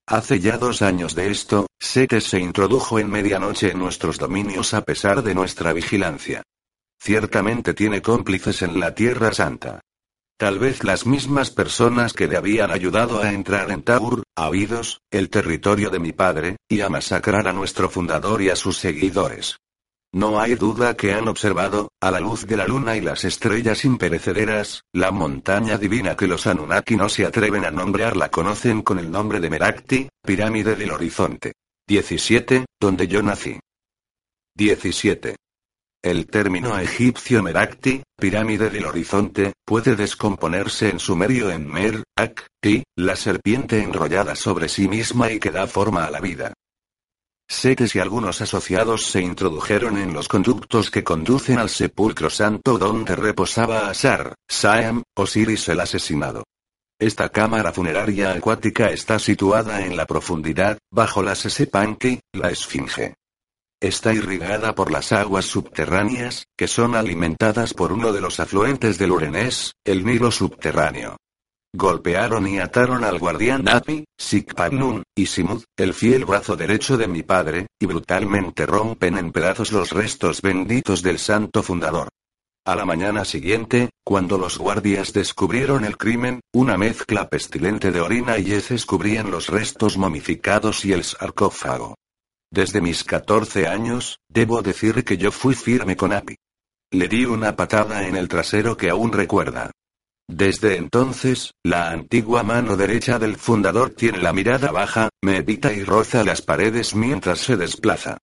Hace 0.08 0.40
ya 0.40 0.58
dos 0.58 0.82
años 0.82 1.14
de 1.14 1.30
esto, 1.30 1.68
Setes 1.80 2.24
se 2.24 2.40
introdujo 2.40 2.98
en 2.98 3.12
medianoche 3.12 3.70
en 3.70 3.78
nuestros 3.78 4.18
dominios 4.18 4.74
a 4.74 4.82
pesar 4.82 5.22
de 5.22 5.36
nuestra 5.36 5.74
vigilancia. 5.74 6.42
Ciertamente 7.00 7.76
tiene 7.76 8.02
cómplices 8.02 8.64
en 8.64 8.80
la 8.80 8.96
Tierra 8.96 9.32
Santa. 9.32 9.80
Tal 10.40 10.60
vez 10.60 10.84
las 10.84 11.08
mismas 11.08 11.50
personas 11.50 12.14
que 12.14 12.28
le 12.28 12.38
habían 12.38 12.70
ayudado 12.70 13.24
a 13.24 13.34
entrar 13.34 13.72
en 13.72 13.82
Taur, 13.82 14.22
Abidos, 14.36 15.02
el 15.10 15.32
territorio 15.32 15.90
de 15.90 15.98
mi 15.98 16.12
padre, 16.12 16.58
y 16.70 16.82
a 16.82 16.90
masacrar 16.90 17.48
a 17.48 17.54
nuestro 17.54 17.90
fundador 17.90 18.44
y 18.44 18.52
a 18.52 18.56
sus 18.56 18.78
seguidores. 18.78 19.58
No 20.14 20.40
hay 20.40 20.54
duda 20.54 20.96
que 20.96 21.12
han 21.12 21.28
observado, 21.28 21.90
a 22.00 22.12
la 22.12 22.20
luz 22.20 22.46
de 22.46 22.56
la 22.56 22.68
luna 22.68 22.96
y 22.96 23.02
las 23.02 23.26
estrellas 23.26 23.84
imperecederas, 23.84 24.84
la 24.94 25.10
montaña 25.10 25.80
divina 25.80 26.16
que 26.16 26.28
los 26.28 26.46
Anunnaki 26.46 26.96
no 26.96 27.10
se 27.10 27.26
atreven 27.26 27.66
a 27.66 27.72
nombrar 27.72 28.16
la 28.16 28.30
conocen 28.30 28.84
con 28.84 29.00
el 29.00 29.10
nombre 29.10 29.40
de 29.40 29.50
Merakti, 29.50 30.08
pirámide 30.24 30.76
del 30.76 30.92
horizonte. 30.92 31.54
17, 31.88 32.66
donde 32.80 33.08
yo 33.08 33.24
nací. 33.24 33.60
17. 34.56 35.36
El 36.04 36.28
término 36.28 36.78
egipcio 36.78 37.42
Merakti, 37.42 38.04
pirámide 38.16 38.70
del 38.70 38.86
horizonte, 38.86 39.54
puede 39.66 39.96
descomponerse 39.96 40.90
en 40.90 41.00
sumerio 41.00 41.50
en 41.50 41.68
Mer, 41.68 42.04
Ak, 42.16 42.48
Ti, 42.62 42.84
la 42.96 43.16
serpiente 43.16 43.82
enrollada 43.82 44.36
sobre 44.36 44.70
sí 44.70 44.88
misma 44.88 45.32
y 45.32 45.40
que 45.40 45.52
da 45.52 45.66
forma 45.66 46.06
a 46.06 46.12
la 46.12 46.20
vida. 46.20 46.54
Setes 47.50 47.96
y 47.96 48.00
algunos 48.00 48.42
asociados 48.42 49.08
se 49.08 49.22
introdujeron 49.22 49.98
en 49.98 50.14
los 50.14 50.28
conductos 50.28 50.92
que 50.92 51.04
conducen 51.04 51.58
al 51.58 51.70
sepulcro 51.70 52.30
santo 52.30 52.78
donde 52.78 53.16
reposaba 53.16 53.90
Asar, 53.90 54.36
Saem, 54.48 55.02
Osiris 55.16 55.68
el 55.70 55.80
asesinado. 55.80 56.44
Esta 57.00 57.30
cámara 57.30 57.72
funeraria 57.72 58.32
acuática 58.32 58.92
está 58.92 59.18
situada 59.18 59.86
en 59.86 59.96
la 59.96 60.06
profundidad, 60.06 60.78
bajo 60.92 61.24
la 61.24 61.36
Sesepanki, 61.36 62.20
la 62.34 62.50
Esfinge. 62.50 63.16
Está 63.80 64.12
irrigada 64.12 64.74
por 64.74 64.92
las 64.92 65.12
aguas 65.12 65.46
subterráneas, 65.46 66.48
que 66.58 66.68
son 66.68 66.96
alimentadas 66.96 67.76
por 67.76 67.94
uno 67.94 68.12
de 68.12 68.22
los 68.22 68.40
afluentes 68.40 68.98
del 68.98 69.12
Urenés, 69.12 69.74
el 69.86 70.04
Nilo 70.04 70.32
subterráneo. 70.32 71.18
Golpearon 71.76 72.48
y 72.48 72.58
ataron 72.58 73.04
al 73.04 73.20
guardián 73.20 73.70
Api, 73.70 74.04
Sikpanun, 74.18 75.04
y 75.16 75.28
Simud, 75.28 75.64
el 75.78 75.94
fiel 75.94 76.26
brazo 76.26 76.56
derecho 76.56 76.98
de 76.98 77.08
mi 77.08 77.22
padre, 77.22 77.68
y 77.80 77.86
brutalmente 77.86 78.66
rompen 78.66 79.16
en 79.20 79.32
pedazos 79.32 79.72
los 79.72 79.92
restos 79.92 80.42
benditos 80.42 81.04
del 81.04 81.20
santo 81.20 81.62
fundador. 81.62 82.10
A 82.66 82.76
la 82.76 82.84
mañana 82.84 83.26
siguiente, 83.26 83.92
cuando 84.04 84.40
los 84.40 84.58
guardias 84.58 85.14
descubrieron 85.14 85.86
el 85.86 85.98
crimen, 85.98 86.42
una 86.52 86.80
mezcla 86.80 87.30
pestilente 87.30 87.92
de 87.92 88.02
orina 88.02 88.40
y 88.40 88.54
heces 88.54 88.88
cubrían 88.88 89.30
los 89.30 89.50
restos 89.50 90.00
momificados 90.00 90.84
y 90.84 90.94
el 90.94 91.04
sarcófago. 91.04 91.94
Desde 92.52 92.82
mis 92.82 93.04
14 93.04 93.68
años, 93.68 94.20
debo 94.30 94.62
decir 94.62 95.04
que 95.04 95.18
yo 95.18 95.32
fui 95.32 95.54
firme 95.54 95.96
con 95.98 96.14
Api. 96.14 96.36
Le 96.92 97.08
di 97.08 97.26
una 97.26 97.56
patada 97.56 98.08
en 98.08 98.16
el 98.16 98.28
trasero 98.28 98.78
que 98.78 98.90
aún 98.90 99.12
recuerda. 99.12 99.72
Desde 100.30 100.76
entonces, 100.76 101.52
la 101.64 101.90
antigua 101.90 102.44
mano 102.44 102.76
derecha 102.76 103.20
del 103.20 103.38
fundador 103.38 103.92
tiene 103.92 104.20
la 104.20 104.34
mirada 104.34 104.72
baja, 104.72 105.10
me 105.22 105.38
evita 105.38 105.72
y 105.74 105.84
roza 105.84 106.24
las 106.24 106.42
paredes 106.42 106.96
mientras 106.96 107.40
se 107.40 107.56
desplaza. 107.56 108.18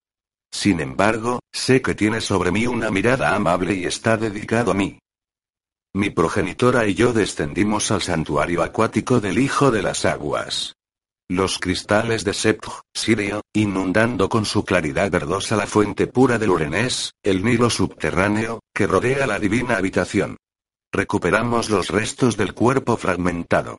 Sin 0.52 0.80
embargo, 0.80 1.40
sé 1.52 1.82
que 1.82 1.94
tiene 1.94 2.20
sobre 2.20 2.50
mí 2.52 2.66
una 2.66 2.90
mirada 2.90 3.34
amable 3.34 3.74
y 3.74 3.84
está 3.84 4.16
dedicado 4.16 4.70
a 4.70 4.74
mí. 4.74 4.98
Mi 5.94 6.10
progenitora 6.10 6.86
y 6.86 6.94
yo 6.94 7.12
descendimos 7.12 7.90
al 7.90 8.02
santuario 8.02 8.62
acuático 8.62 9.20
del 9.20 9.38
Hijo 9.38 9.70
de 9.70 9.82
las 9.82 10.04
Aguas. 10.04 10.73
Los 11.30 11.58
cristales 11.58 12.22
de 12.22 12.34
Sepj, 12.34 12.82
Sirio, 12.92 13.40
inundando 13.54 14.28
con 14.28 14.44
su 14.44 14.62
claridad 14.62 15.10
verdosa 15.10 15.56
la 15.56 15.66
fuente 15.66 16.06
pura 16.06 16.38
del 16.38 16.50
Urenés, 16.50 17.12
el 17.22 17.42
Nilo 17.42 17.70
subterráneo, 17.70 18.60
que 18.74 18.86
rodea 18.86 19.26
la 19.26 19.38
divina 19.38 19.78
habitación. 19.78 20.36
Recuperamos 20.92 21.70
los 21.70 21.88
restos 21.88 22.36
del 22.36 22.52
cuerpo 22.52 22.98
fragmentado. 22.98 23.78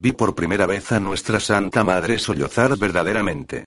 Vi 0.00 0.10
por 0.10 0.34
primera 0.34 0.66
vez 0.66 0.90
a 0.90 0.98
nuestra 0.98 1.38
Santa 1.38 1.84
Madre 1.84 2.18
sollozar 2.18 2.76
verdaderamente. 2.76 3.66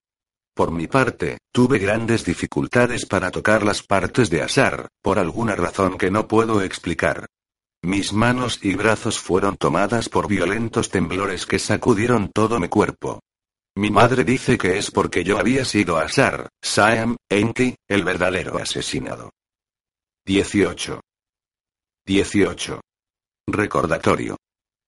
Por 0.53 0.71
mi 0.71 0.87
parte, 0.87 1.37
tuve 1.53 1.79
grandes 1.79 2.25
dificultades 2.25 3.05
para 3.05 3.31
tocar 3.31 3.63
las 3.63 3.83
partes 3.83 4.29
de 4.29 4.41
Asar, 4.41 4.89
por 5.01 5.17
alguna 5.17 5.55
razón 5.55 5.97
que 5.97 6.11
no 6.11 6.27
puedo 6.27 6.61
explicar. 6.61 7.27
Mis 7.83 8.13
manos 8.13 8.59
y 8.61 8.75
brazos 8.75 9.19
fueron 9.19 9.57
tomadas 9.57 10.07
por 10.07 10.29
violentos 10.29 10.89
temblores 10.89 11.45
que 11.45 11.59
sacudieron 11.59 12.31
todo 12.31 12.57
mi 12.57 12.69
cuerpo. 12.69 13.19
Mi 13.75 13.91
madre 13.91 14.23
dice 14.23 14.57
que 14.57 14.77
es 14.77 14.89
porque 14.89 15.25
yo 15.25 15.37
había 15.37 15.65
sido 15.65 15.97
Asar, 15.97 16.47
Saem, 16.61 17.17
Enki, 17.29 17.75
el 17.89 18.05
verdadero 18.05 18.57
asesinado. 18.57 19.31
18. 20.25 21.01
18. 22.05 22.79
Recordatorio. 23.47 24.37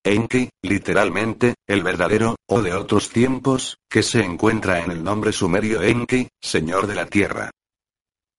Enki, 0.02 0.50
literalmente, 0.62 1.56
el 1.68 1.84
verdadero, 1.84 2.38
o 2.48 2.62
de 2.62 2.74
otros 2.76 3.10
tiempos, 3.10 3.76
que 3.90 4.04
se 4.04 4.24
encuentra 4.24 4.80
en 4.80 4.92
el 4.92 5.04
nombre 5.04 5.34
sumerio 5.34 5.82
Enki, 5.82 6.30
Señor 6.42 6.88
de 6.88 6.96
la 6.96 7.08
Tierra. 7.08 7.52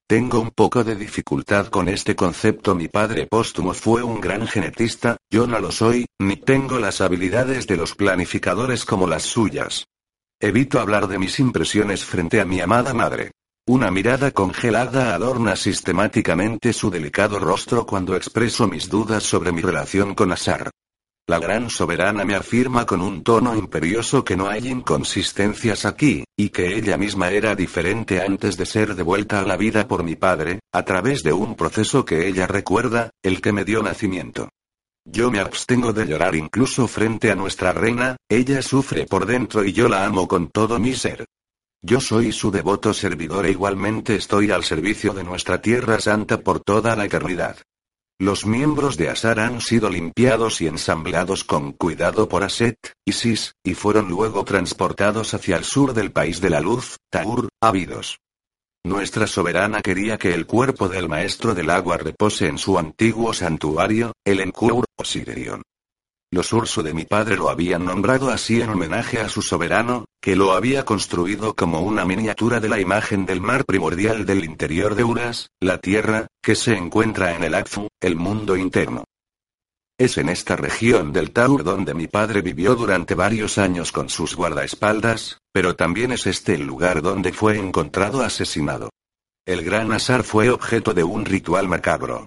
Tengo 0.08 0.38
un 0.38 0.52
poco 0.52 0.84
de 0.84 0.94
dificultad 0.94 1.66
con 1.66 1.88
este 1.88 2.14
concepto. 2.14 2.76
Mi 2.76 2.86
padre 2.86 3.26
póstumo 3.26 3.74
fue 3.74 4.04
un 4.04 4.20
gran 4.20 4.46
genetista, 4.46 5.16
yo 5.28 5.48
no 5.48 5.58
lo 5.58 5.72
soy, 5.72 6.06
ni 6.20 6.36
tengo 6.36 6.78
las 6.78 7.00
habilidades 7.00 7.66
de 7.66 7.76
los 7.76 7.96
planificadores 7.96 8.84
como 8.84 9.08
las 9.08 9.24
suyas. 9.24 9.86
Evito 10.40 10.78
hablar 10.78 11.08
de 11.08 11.18
mis 11.18 11.40
impresiones 11.40 12.04
frente 12.04 12.40
a 12.40 12.44
mi 12.44 12.60
amada 12.60 12.94
madre. 12.94 13.32
Una 13.66 13.90
mirada 13.90 14.30
congelada 14.30 15.12
adorna 15.12 15.56
sistemáticamente 15.56 16.72
su 16.72 16.88
delicado 16.88 17.40
rostro 17.40 17.84
cuando 17.84 18.14
expreso 18.14 18.68
mis 18.68 18.88
dudas 18.88 19.24
sobre 19.24 19.50
mi 19.50 19.60
relación 19.60 20.14
con 20.14 20.30
Asar. 20.30 20.70
La 21.28 21.40
gran 21.40 21.70
soberana 21.70 22.24
me 22.24 22.36
afirma 22.36 22.86
con 22.86 23.02
un 23.02 23.24
tono 23.24 23.56
imperioso 23.56 24.24
que 24.24 24.36
no 24.36 24.48
hay 24.48 24.68
inconsistencias 24.68 25.84
aquí, 25.84 26.22
y 26.36 26.50
que 26.50 26.76
ella 26.76 26.96
misma 26.96 27.32
era 27.32 27.56
diferente 27.56 28.22
antes 28.22 28.56
de 28.56 28.64
ser 28.64 28.94
devuelta 28.94 29.40
a 29.40 29.42
la 29.42 29.56
vida 29.56 29.88
por 29.88 30.04
mi 30.04 30.14
padre, 30.14 30.60
a 30.72 30.84
través 30.84 31.24
de 31.24 31.32
un 31.32 31.56
proceso 31.56 32.04
que 32.04 32.28
ella 32.28 32.46
recuerda, 32.46 33.10
el 33.24 33.40
que 33.40 33.50
me 33.50 33.64
dio 33.64 33.82
nacimiento. 33.82 34.50
Yo 35.04 35.32
me 35.32 35.40
abstengo 35.40 35.92
de 35.92 36.06
llorar 36.06 36.36
incluso 36.36 36.86
frente 36.86 37.32
a 37.32 37.34
nuestra 37.34 37.72
reina, 37.72 38.16
ella 38.28 38.62
sufre 38.62 39.06
por 39.06 39.26
dentro 39.26 39.64
y 39.64 39.72
yo 39.72 39.88
la 39.88 40.04
amo 40.04 40.28
con 40.28 40.48
todo 40.50 40.78
mi 40.78 40.94
ser. 40.94 41.24
Yo 41.82 42.00
soy 42.00 42.30
su 42.30 42.52
devoto 42.52 42.94
servidor 42.94 43.46
e 43.46 43.50
igualmente 43.50 44.14
estoy 44.14 44.52
al 44.52 44.62
servicio 44.62 45.12
de 45.12 45.24
nuestra 45.24 45.60
tierra 45.60 45.98
santa 45.98 46.38
por 46.38 46.60
toda 46.60 46.94
la 46.94 47.04
eternidad. 47.04 47.56
Los 48.18 48.46
miembros 48.46 48.96
de 48.96 49.10
Asar 49.10 49.38
han 49.40 49.60
sido 49.60 49.90
limpiados 49.90 50.62
y 50.62 50.66
ensamblados 50.66 51.44
con 51.44 51.72
cuidado 51.72 52.30
por 52.30 52.44
Aset, 52.44 52.94
Isis, 53.04 53.56
y 53.62 53.74
fueron 53.74 54.08
luego 54.08 54.42
transportados 54.42 55.34
hacia 55.34 55.58
el 55.58 55.64
sur 55.64 55.92
del 55.92 56.12
país 56.12 56.40
de 56.40 56.48
la 56.48 56.60
luz, 56.60 56.96
Taur, 57.10 57.50
ávidos. 57.60 58.18
Nuestra 58.86 59.26
soberana 59.26 59.82
quería 59.82 60.16
que 60.16 60.32
el 60.32 60.46
cuerpo 60.46 60.88
del 60.88 61.10
maestro 61.10 61.54
del 61.54 61.68
agua 61.68 61.98
repose 61.98 62.46
en 62.46 62.56
su 62.56 62.78
antiguo 62.78 63.34
santuario, 63.34 64.14
el 64.24 64.40
Enkur, 64.40 64.86
o 64.96 65.04
Sirion. 65.04 65.62
Los 66.36 66.52
Ursu 66.52 66.82
de 66.82 66.92
mi 66.92 67.06
padre 67.06 67.38
lo 67.38 67.48
habían 67.48 67.86
nombrado 67.86 68.28
así 68.28 68.60
en 68.60 68.68
homenaje 68.68 69.20
a 69.20 69.30
su 69.30 69.40
soberano, 69.40 70.04
que 70.20 70.36
lo 70.36 70.52
había 70.52 70.84
construido 70.84 71.56
como 71.56 71.80
una 71.80 72.04
miniatura 72.04 72.60
de 72.60 72.68
la 72.68 72.78
imagen 72.78 73.24
del 73.24 73.40
mar 73.40 73.64
primordial 73.64 74.26
del 74.26 74.44
interior 74.44 74.96
de 74.96 75.02
Uras, 75.02 75.48
la 75.60 75.78
tierra, 75.78 76.26
que 76.42 76.54
se 76.54 76.76
encuentra 76.76 77.34
en 77.34 77.42
el 77.42 77.54
Akfu, 77.54 77.88
el 78.02 78.16
mundo 78.16 78.54
interno. 78.54 79.04
Es 79.96 80.18
en 80.18 80.28
esta 80.28 80.56
región 80.56 81.10
del 81.10 81.30
Taur 81.30 81.64
donde 81.64 81.94
mi 81.94 82.06
padre 82.06 82.42
vivió 82.42 82.74
durante 82.74 83.14
varios 83.14 83.56
años 83.56 83.90
con 83.90 84.10
sus 84.10 84.36
guardaespaldas, 84.36 85.38
pero 85.54 85.74
también 85.74 86.12
es 86.12 86.26
este 86.26 86.52
el 86.52 86.66
lugar 86.66 87.00
donde 87.00 87.32
fue 87.32 87.56
encontrado 87.56 88.20
asesinado. 88.20 88.90
El 89.46 89.64
gran 89.64 89.90
Asar 89.90 90.22
fue 90.22 90.50
objeto 90.50 90.92
de 90.92 91.02
un 91.02 91.24
ritual 91.24 91.66
macabro. 91.66 92.26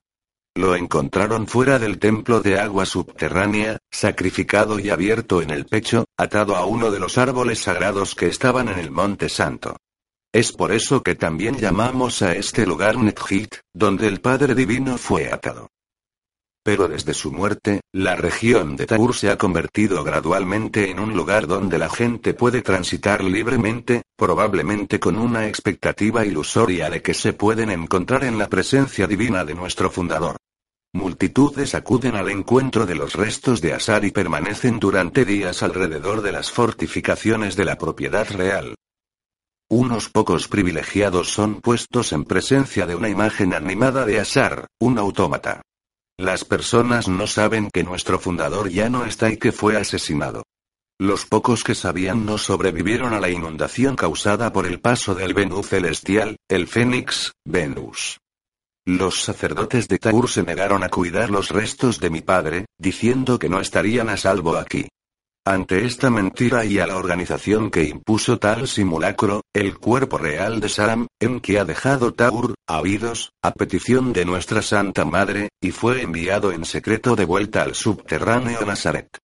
Lo 0.59 0.75
encontraron 0.75 1.47
fuera 1.47 1.79
del 1.79 1.99
templo 1.99 2.41
de 2.41 2.59
agua 2.59 2.85
subterránea, 2.85 3.77
sacrificado 3.89 4.77
y 4.77 4.89
abierto 4.89 5.41
en 5.41 5.51
el 5.51 5.65
pecho, 5.65 6.03
atado 6.17 6.57
a 6.57 6.65
uno 6.65 6.91
de 6.91 6.99
los 6.99 7.17
árboles 7.17 7.59
sagrados 7.59 8.13
que 8.13 8.27
estaban 8.27 8.67
en 8.67 8.77
el 8.77 8.91
Monte 8.91 9.29
Santo. 9.29 9.77
Es 10.33 10.51
por 10.51 10.73
eso 10.73 11.01
que 11.01 11.15
también 11.15 11.55
llamamos 11.55 12.21
a 12.21 12.35
este 12.35 12.65
lugar 12.65 12.97
Nethit, 12.97 13.55
donde 13.73 14.09
el 14.09 14.19
Padre 14.19 14.53
Divino 14.53 14.97
fue 14.97 15.31
atado. 15.31 15.69
Pero 16.61 16.89
desde 16.89 17.13
su 17.13 17.31
muerte, 17.31 17.79
la 17.93 18.17
región 18.17 18.75
de 18.75 18.85
Taur 18.85 19.15
se 19.15 19.29
ha 19.29 19.37
convertido 19.37 20.03
gradualmente 20.03 20.91
en 20.91 20.99
un 20.99 21.15
lugar 21.15 21.47
donde 21.47 21.77
la 21.77 21.87
gente 21.87 22.33
puede 22.33 22.61
transitar 22.61 23.23
libremente, 23.23 24.01
probablemente 24.17 24.99
con 24.99 25.17
una 25.17 25.47
expectativa 25.47 26.25
ilusoria 26.25 26.89
de 26.89 27.01
que 27.01 27.13
se 27.13 27.31
pueden 27.31 27.69
encontrar 27.71 28.25
en 28.25 28.37
la 28.37 28.49
presencia 28.49 29.07
divina 29.07 29.45
de 29.45 29.55
nuestro 29.55 29.89
fundador. 29.89 30.35
Multitudes 30.93 31.75
acuden 31.75 32.15
al 32.15 32.29
encuentro 32.29 32.87
de 32.87 32.95
los 32.95 33.13
restos 33.13 33.61
de 33.61 33.73
Asar 33.73 34.05
y 34.05 34.11
permanecen 34.11 34.79
durante 34.79 35.23
días 35.23 35.61
alrededor 35.61 36.21
de 36.21 36.31
las 36.31 36.51
fortificaciones 36.51 37.55
de 37.55 37.65
la 37.65 37.77
propiedad 37.77 38.27
real. 38.31 38.73
Unos 39.69 40.09
pocos 40.09 40.47
privilegiados 40.47 41.31
son 41.31 41.61
puestos 41.61 42.11
en 42.11 42.25
presencia 42.25 42.87
de 42.87 42.95
una 42.95 43.07
imagen 43.07 43.53
animada 43.53 44.03
de 44.03 44.19
Asar, 44.19 44.65
un 44.79 44.97
autómata. 44.97 45.61
Las 46.17 46.43
personas 46.43 47.07
no 47.07 47.27
saben 47.27 47.69
que 47.71 47.83
nuestro 47.83 48.17
fundador 48.17 48.69
ya 48.69 48.89
no 48.89 49.05
está 49.05 49.29
y 49.29 49.37
que 49.37 49.51
fue 49.51 49.77
asesinado. 49.77 50.41
Los 50.99 51.27
pocos 51.27 51.63
que 51.63 51.75
sabían 51.75 52.25
no 52.25 52.39
sobrevivieron 52.39 53.13
a 53.13 53.19
la 53.19 53.29
inundación 53.29 53.95
causada 53.95 54.51
por 54.51 54.65
el 54.65 54.79
paso 54.79 55.13
del 55.13 55.35
Venus 55.35 55.67
celestial, 55.67 56.37
el 56.49 56.67
Fénix, 56.67 57.33
Venus. 57.45 58.17
Los 58.89 59.21
sacerdotes 59.21 59.87
de 59.87 59.99
Taur 59.99 60.27
se 60.27 60.41
negaron 60.41 60.83
a 60.83 60.89
cuidar 60.89 61.29
los 61.29 61.49
restos 61.49 61.99
de 61.99 62.09
mi 62.09 62.21
padre, 62.21 62.65
diciendo 62.79 63.37
que 63.37 63.47
no 63.47 63.61
estarían 63.61 64.09
a 64.09 64.17
salvo 64.17 64.57
aquí. 64.57 64.87
Ante 65.45 65.85
esta 65.85 66.09
mentira 66.09 66.65
y 66.65 66.79
a 66.79 66.87
la 66.87 66.97
organización 66.97 67.69
que 67.69 67.83
impuso 67.83 68.39
tal 68.39 68.67
simulacro, 68.67 69.43
el 69.53 69.77
cuerpo 69.77 70.17
real 70.17 70.59
de 70.59 70.69
Sam, 70.69 71.05
en 71.19 71.39
que 71.39 71.59
ha 71.59 71.65
dejado 71.65 72.15
Taur, 72.15 72.55
habidos, 72.67 73.31
a 73.43 73.51
petición 73.51 74.11
de 74.11 74.25
nuestra 74.25 74.63
Santa 74.63 75.05
Madre, 75.05 75.49
y 75.61 75.69
fue 75.69 76.01
enviado 76.01 76.51
en 76.51 76.65
secreto 76.65 77.15
de 77.15 77.25
vuelta 77.25 77.61
al 77.61 77.75
subterráneo 77.75 78.65
Nazaret. 78.65 79.19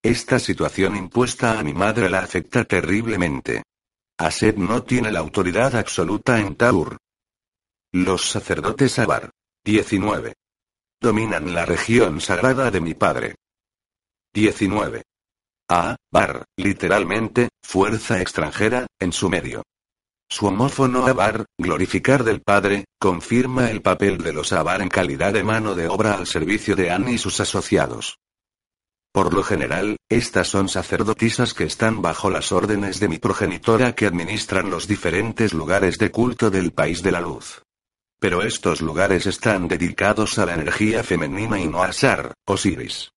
Esta 0.00 0.38
situación 0.38 0.94
impuesta 0.94 1.58
a 1.58 1.64
mi 1.64 1.74
madre 1.74 2.08
la 2.08 2.20
afecta 2.20 2.62
terriblemente. 2.64 3.64
Aset 4.16 4.56
no 4.58 4.84
tiene 4.84 5.10
la 5.10 5.18
autoridad 5.18 5.74
absoluta 5.74 6.38
en 6.38 6.54
Taur, 6.54 6.98
los 8.04 8.30
sacerdotes 8.30 8.98
Abar. 8.98 9.30
19. 9.64 10.34
Dominan 11.00 11.54
la 11.54 11.66
región 11.66 12.20
sagrada 12.20 12.70
de 12.70 12.80
mi 12.80 12.94
padre. 12.94 13.34
19. 14.34 15.02
A, 15.70 15.96
bar, 16.10 16.44
literalmente, 16.56 17.48
fuerza 17.62 18.20
extranjera, 18.20 18.86
en 18.98 19.12
su 19.12 19.28
medio. 19.28 19.62
Su 20.30 20.46
homófono 20.46 21.06
Abar, 21.06 21.46
glorificar 21.58 22.22
del 22.24 22.40
Padre, 22.40 22.84
confirma 22.98 23.70
el 23.70 23.82
papel 23.82 24.18
de 24.18 24.32
los 24.32 24.52
Abar 24.52 24.80
en 24.80 24.88
calidad 24.88 25.32
de 25.32 25.42
mano 25.42 25.74
de 25.74 25.88
obra 25.88 26.14
al 26.14 26.26
servicio 26.26 26.76
de 26.76 26.90
An 26.90 27.08
y 27.08 27.18
sus 27.18 27.40
asociados. 27.40 28.18
Por 29.12 29.34
lo 29.34 29.42
general, 29.42 29.96
estas 30.08 30.48
son 30.48 30.68
sacerdotisas 30.68 31.54
que 31.54 31.64
están 31.64 32.02
bajo 32.02 32.30
las 32.30 32.52
órdenes 32.52 33.00
de 33.00 33.08
mi 33.08 33.18
progenitora 33.18 33.94
que 33.94 34.06
administran 34.06 34.70
los 34.70 34.86
diferentes 34.86 35.52
lugares 35.52 35.98
de 35.98 36.10
culto 36.10 36.50
del 36.50 36.72
país 36.72 37.02
de 37.02 37.12
la 37.12 37.20
luz. 37.20 37.62
Pero 38.20 38.42
estos 38.42 38.80
lugares 38.80 39.26
están 39.26 39.68
dedicados 39.68 40.38
a 40.38 40.46
la 40.46 40.54
energía 40.54 41.04
femenina 41.04 41.60
y 41.60 41.68
no 41.68 41.82
a 41.82 41.92
Sar, 41.92 42.34
Osiris. 42.46 43.10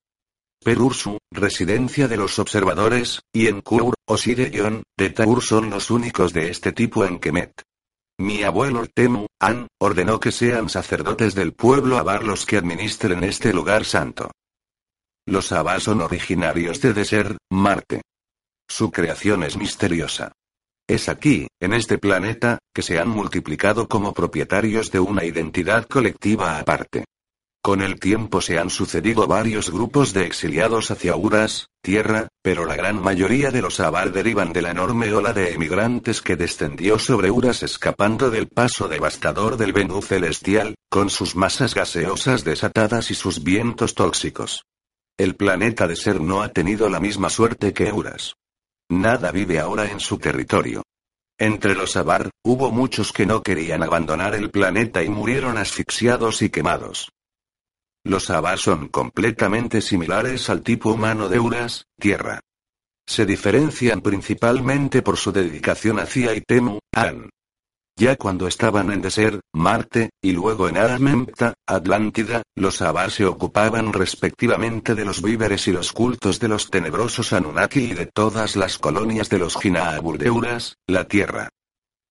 Perursu, 0.63 1.17
residencia 1.31 2.07
de 2.07 2.17
los 2.17 2.37
observadores, 2.37 3.21
y 3.33 3.47
en 3.47 3.61
Kur, 3.61 3.95
Osireyon, 4.05 4.83
de 4.95 5.09
Taur 5.09 5.41
son 5.41 5.71
los 5.71 5.89
únicos 5.89 6.33
de 6.33 6.49
este 6.49 6.71
tipo 6.71 7.03
en 7.03 7.17
Kemet. 7.17 7.63
Mi 8.19 8.43
abuelo 8.43 8.85
Temu, 8.85 9.25
An, 9.39 9.67
ordenó 9.79 10.19
que 10.19 10.31
sean 10.31 10.69
sacerdotes 10.69 11.33
del 11.33 11.53
pueblo 11.53 11.97
Abar 11.97 12.23
los 12.23 12.45
que 12.45 12.57
administren 12.57 13.23
este 13.23 13.51
lugar 13.51 13.85
santo. 13.85 14.29
Los 15.25 15.51
Abar 15.51 15.81
son 15.81 16.01
originarios 16.01 16.79
de 16.81 16.93
Deser, 16.93 17.37
Marte. 17.49 18.03
Su 18.67 18.91
creación 18.91 19.41
es 19.41 19.57
misteriosa. 19.57 20.31
Es 20.87 21.09
aquí, 21.09 21.47
en 21.59 21.73
este 21.73 21.97
planeta, 21.97 22.59
que 22.73 22.81
se 22.81 22.99
han 22.99 23.09
multiplicado 23.09 23.87
como 23.87 24.13
propietarios 24.13 24.91
de 24.91 24.99
una 24.99 25.23
identidad 25.23 25.85
colectiva 25.87 26.59
aparte. 26.59 27.05
Con 27.63 27.83
el 27.83 27.99
tiempo 27.99 28.41
se 28.41 28.57
han 28.57 28.71
sucedido 28.71 29.27
varios 29.27 29.69
grupos 29.69 30.13
de 30.13 30.25
exiliados 30.25 30.89
hacia 30.89 31.15
Uras, 31.15 31.67
tierra, 31.83 32.27
pero 32.41 32.65
la 32.65 32.75
gran 32.75 32.99
mayoría 32.99 33.51
de 33.51 33.61
los 33.61 33.79
Abar 33.79 34.11
derivan 34.11 34.51
de 34.51 34.63
la 34.63 34.71
enorme 34.71 35.13
ola 35.13 35.31
de 35.31 35.53
emigrantes 35.53 36.23
que 36.23 36.35
descendió 36.35 36.97
sobre 36.97 37.29
Uras 37.29 37.61
escapando 37.61 38.31
del 38.31 38.47
paso 38.47 38.87
devastador 38.87 39.57
del 39.57 39.73
Venú 39.73 40.01
celestial, 40.01 40.73
con 40.89 41.11
sus 41.11 41.35
masas 41.35 41.75
gaseosas 41.75 42.43
desatadas 42.43 43.11
y 43.11 43.13
sus 43.13 43.43
vientos 43.43 43.93
tóxicos. 43.93 44.63
El 45.15 45.35
planeta 45.35 45.87
de 45.87 45.95
Ser 45.95 46.19
no 46.19 46.41
ha 46.41 46.49
tenido 46.49 46.89
la 46.89 46.99
misma 46.99 47.29
suerte 47.29 47.73
que 47.73 47.93
Uras. 47.93 48.33
Nada 48.91 49.31
vive 49.31 49.57
ahora 49.57 49.89
en 49.89 50.01
su 50.01 50.17
territorio. 50.17 50.83
Entre 51.39 51.75
los 51.75 51.95
Avar, 51.95 52.29
hubo 52.43 52.71
muchos 52.71 53.13
que 53.13 53.25
no 53.25 53.41
querían 53.41 53.83
abandonar 53.83 54.35
el 54.35 54.51
planeta 54.51 55.01
y 55.01 55.07
murieron 55.07 55.57
asfixiados 55.57 56.41
y 56.41 56.49
quemados. 56.49 57.09
Los 58.03 58.29
Avar 58.29 58.57
son 58.57 58.89
completamente 58.89 59.79
similares 59.79 60.49
al 60.49 60.61
tipo 60.61 60.91
humano 60.91 61.29
de 61.29 61.39
Uras, 61.39 61.85
Tierra. 61.97 62.41
Se 63.07 63.25
diferencian 63.25 64.01
principalmente 64.01 65.01
por 65.01 65.15
su 65.15 65.31
dedicación 65.31 65.97
hacia 65.97 66.35
Itemu, 66.35 66.79
An. 66.93 67.29
Ya 68.01 68.15
cuando 68.15 68.47
estaban 68.47 68.91
en 68.91 68.99
Deser, 68.99 69.41
Marte, 69.53 70.09
y 70.23 70.31
luego 70.31 70.67
en 70.67 70.77
Aramempta, 70.77 71.53
Atlántida, 71.67 72.41
los 72.55 72.81
Avar 72.81 73.11
se 73.11 73.27
ocupaban 73.27 73.93
respectivamente 73.93 74.95
de 74.95 75.05
los 75.05 75.21
víveres 75.21 75.67
y 75.67 75.71
los 75.71 75.93
cultos 75.93 76.39
de 76.39 76.47
los 76.47 76.71
tenebrosos 76.71 77.31
Anunnaki 77.31 77.91
y 77.91 77.93
de 77.93 78.07
todas 78.07 78.55
las 78.55 78.79
colonias 78.79 79.29
de 79.29 79.37
los 79.37 79.55
Ginaaburdeuras, 79.55 80.77
la 80.87 81.07
Tierra. 81.07 81.49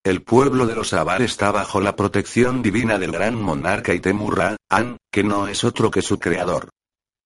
El 0.05 0.23
pueblo 0.23 0.69
de 0.69 0.77
los 0.77 0.93
Avar 0.93 1.23
está 1.23 1.51
bajo 1.51 1.81
la 1.81 1.97
protección 1.97 2.63
divina 2.63 2.97
del 2.97 3.11
gran 3.11 3.35
monarca 3.35 3.93
Itemurra, 3.93 4.55
An, 4.69 4.97
que 5.11 5.25
no 5.25 5.49
es 5.49 5.65
otro 5.65 5.91
que 5.91 6.03
su 6.03 6.21
creador. 6.21 6.69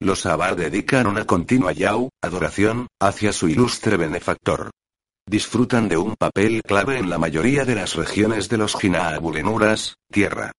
Los 0.00 0.24
Avar 0.24 0.57
dedican 0.57 1.07
una 1.07 1.27
continua 1.27 1.72
yau, 1.72 2.09
adoración, 2.22 2.87
hacia 2.98 3.35
su 3.35 3.46
ilustre 3.46 3.98
benefactor 3.98 4.70
disfrutan 5.26 5.88
de 5.88 5.96
un 5.96 6.16
papel 6.16 6.62
clave 6.62 6.98
en 6.98 7.10
la 7.10 7.18
mayoría 7.18 7.64
de 7.64 7.74
las 7.74 7.94
regiones 7.94 8.48
de 8.48 8.58
los 8.58 8.76
Ginaabulenuras, 8.76 9.96
tierra. 10.10 10.52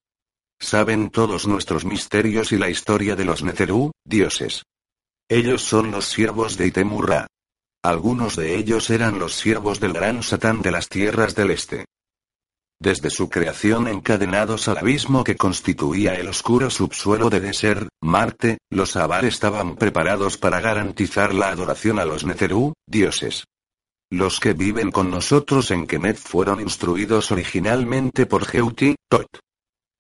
Saben 0.60 1.10
todos 1.10 1.48
nuestros 1.48 1.86
misterios 1.86 2.52
y 2.52 2.58
la 2.58 2.70
historia 2.70 3.16
de 3.16 3.26
los 3.26 3.44
Neterú, 3.44 3.92
dioses. 4.04 4.64
Ellos 5.30 5.64
son 5.64 5.92
los 5.92 6.06
siervos 6.06 6.58
de 6.58 6.68
Itemurra. 6.68 7.28
Algunos 7.84 8.36
de 8.36 8.56
ellos 8.56 8.90
eran 8.90 9.20
los 9.20 9.36
siervos 9.36 9.80
del 9.80 9.94
gran 9.94 10.24
Satán 10.24 10.62
de 10.62 10.72
las 10.72 10.90
tierras 10.90 11.36
del 11.36 11.52
este. 11.52 11.86
Desde 12.80 13.10
su 13.10 13.30
creación 13.30 13.88
encadenados 13.88 14.68
al 14.68 14.80
abismo 14.80 15.24
que 15.24 15.38
constituía 15.38 16.16
el 16.16 16.28
oscuro 16.28 16.70
subsuelo 16.70 17.30
de 17.30 17.40
Deser, 17.40 17.88
Marte, 18.02 18.58
los 18.70 18.96
Avar 18.96 19.26
estaban 19.26 19.76
preparados 19.76 20.38
para 20.38 20.60
garantizar 20.60 21.34
la 21.34 21.50
adoración 21.50 22.00
a 22.00 22.06
los 22.06 22.26
Neterú, 22.26 22.74
dioses. 22.86 23.46
Los 24.16 24.40
que 24.40 24.54
viven 24.54 24.92
con 24.92 25.12
nosotros 25.12 25.72
en 25.72 25.88
Kemet 25.88 26.16
fueron 26.16 26.62
instruidos 26.62 27.34
originalmente 27.34 28.26
por 28.26 28.46
Geuti, 28.46 28.96
Tot. 29.10 29.28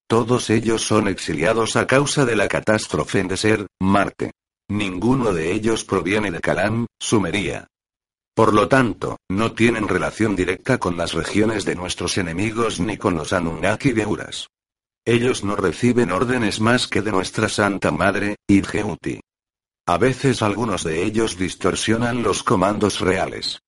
Todos 0.07 0.49
ellos 0.49 0.83
son 0.83 1.09
exiliados 1.09 1.75
a 1.75 1.85
causa 1.85 2.23
de 2.23 2.37
la 2.37 2.47
catástrofe 2.47 3.19
en 3.19 3.27
Deser, 3.27 3.67
Marte. 3.81 4.31
Ninguno 4.69 5.33
de 5.33 5.51
ellos 5.51 5.83
proviene 5.83 6.31
de 6.31 6.39
Kalam, 6.39 6.85
Sumería. 6.97 7.67
Por 8.33 8.53
lo 8.53 8.69
tanto, 8.69 9.17
no 9.29 9.51
tienen 9.51 9.85
relación 9.85 10.33
directa 10.33 10.77
con 10.77 10.95
las 10.95 11.11
regiones 11.11 11.65
de 11.65 11.75
nuestros 11.75 12.17
enemigos 12.17 12.79
ni 12.79 12.95
con 12.95 13.15
los 13.15 13.33
Anunnaki 13.33 13.91
de 13.91 14.05
Uras. 14.05 14.47
Ellos 15.03 15.43
no 15.43 15.57
reciben 15.57 16.13
órdenes 16.13 16.61
más 16.61 16.87
que 16.87 17.01
de 17.01 17.11
nuestra 17.11 17.49
Santa 17.49 17.91
Madre, 17.91 18.37
Idgeuti. 18.47 19.19
A 19.85 19.97
veces 19.97 20.41
algunos 20.41 20.85
de 20.85 21.03
ellos 21.03 21.37
distorsionan 21.37 22.23
los 22.23 22.43
comandos 22.43 23.01
reales. 23.01 23.59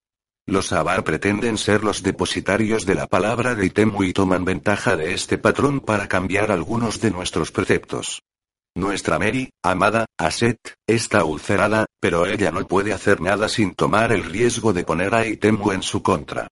Los 0.49 0.71
Avar 0.71 1.03
pretenden 1.03 1.57
ser 1.57 1.83
los 1.83 2.03
depositarios 2.03 2.85
de 2.85 2.95
la 2.95 3.05
palabra 3.07 3.53
de 3.53 3.65
Itemu 3.65 4.03
y 4.03 4.13
toman 4.13 4.45
ventaja 4.45 4.95
de 4.95 5.13
este 5.13 5.37
patrón 5.37 5.81
para 5.81 6.07
cambiar 6.07 6.53
algunos 6.53 7.01
de 7.01 7.11
nuestros 7.11 7.51
preceptos. 7.51 8.23
Nuestra 8.73 9.19
Mary, 9.19 9.49
amada, 9.61 10.05
Aset, 10.17 10.75
está 10.87 11.25
ulcerada, 11.25 11.85
pero 11.99 12.25
ella 12.25 12.51
no 12.51 12.65
puede 12.65 12.93
hacer 12.93 13.19
nada 13.19 13.49
sin 13.49 13.75
tomar 13.75 14.13
el 14.13 14.23
riesgo 14.23 14.71
de 14.71 14.85
poner 14.85 15.13
a 15.15 15.27
Itemu 15.27 15.73
en 15.73 15.83
su 15.83 16.01
contra. 16.01 16.47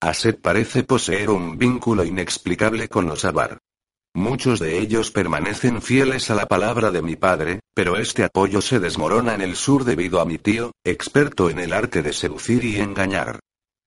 Aset 0.00 0.40
parece 0.40 0.82
poseer 0.82 1.28
un 1.28 1.58
vínculo 1.58 2.02
inexplicable 2.02 2.88
con 2.88 3.06
los 3.06 3.26
Avar. 3.26 3.58
Muchos 4.16 4.60
de 4.60 4.78
ellos 4.78 5.10
permanecen 5.10 5.82
fieles 5.82 6.30
a 6.30 6.36
la 6.36 6.46
palabra 6.46 6.92
de 6.92 7.02
mi 7.02 7.16
padre, 7.16 7.58
pero 7.74 7.96
este 7.96 8.22
apoyo 8.22 8.60
se 8.60 8.78
desmorona 8.78 9.34
en 9.34 9.40
el 9.40 9.56
sur 9.56 9.82
debido 9.82 10.20
a 10.20 10.24
mi 10.24 10.38
tío, 10.38 10.70
experto 10.84 11.50
en 11.50 11.58
el 11.58 11.72
arte 11.72 12.00
de 12.00 12.12
seducir 12.12 12.64
y 12.64 12.76
engañar. 12.76 13.40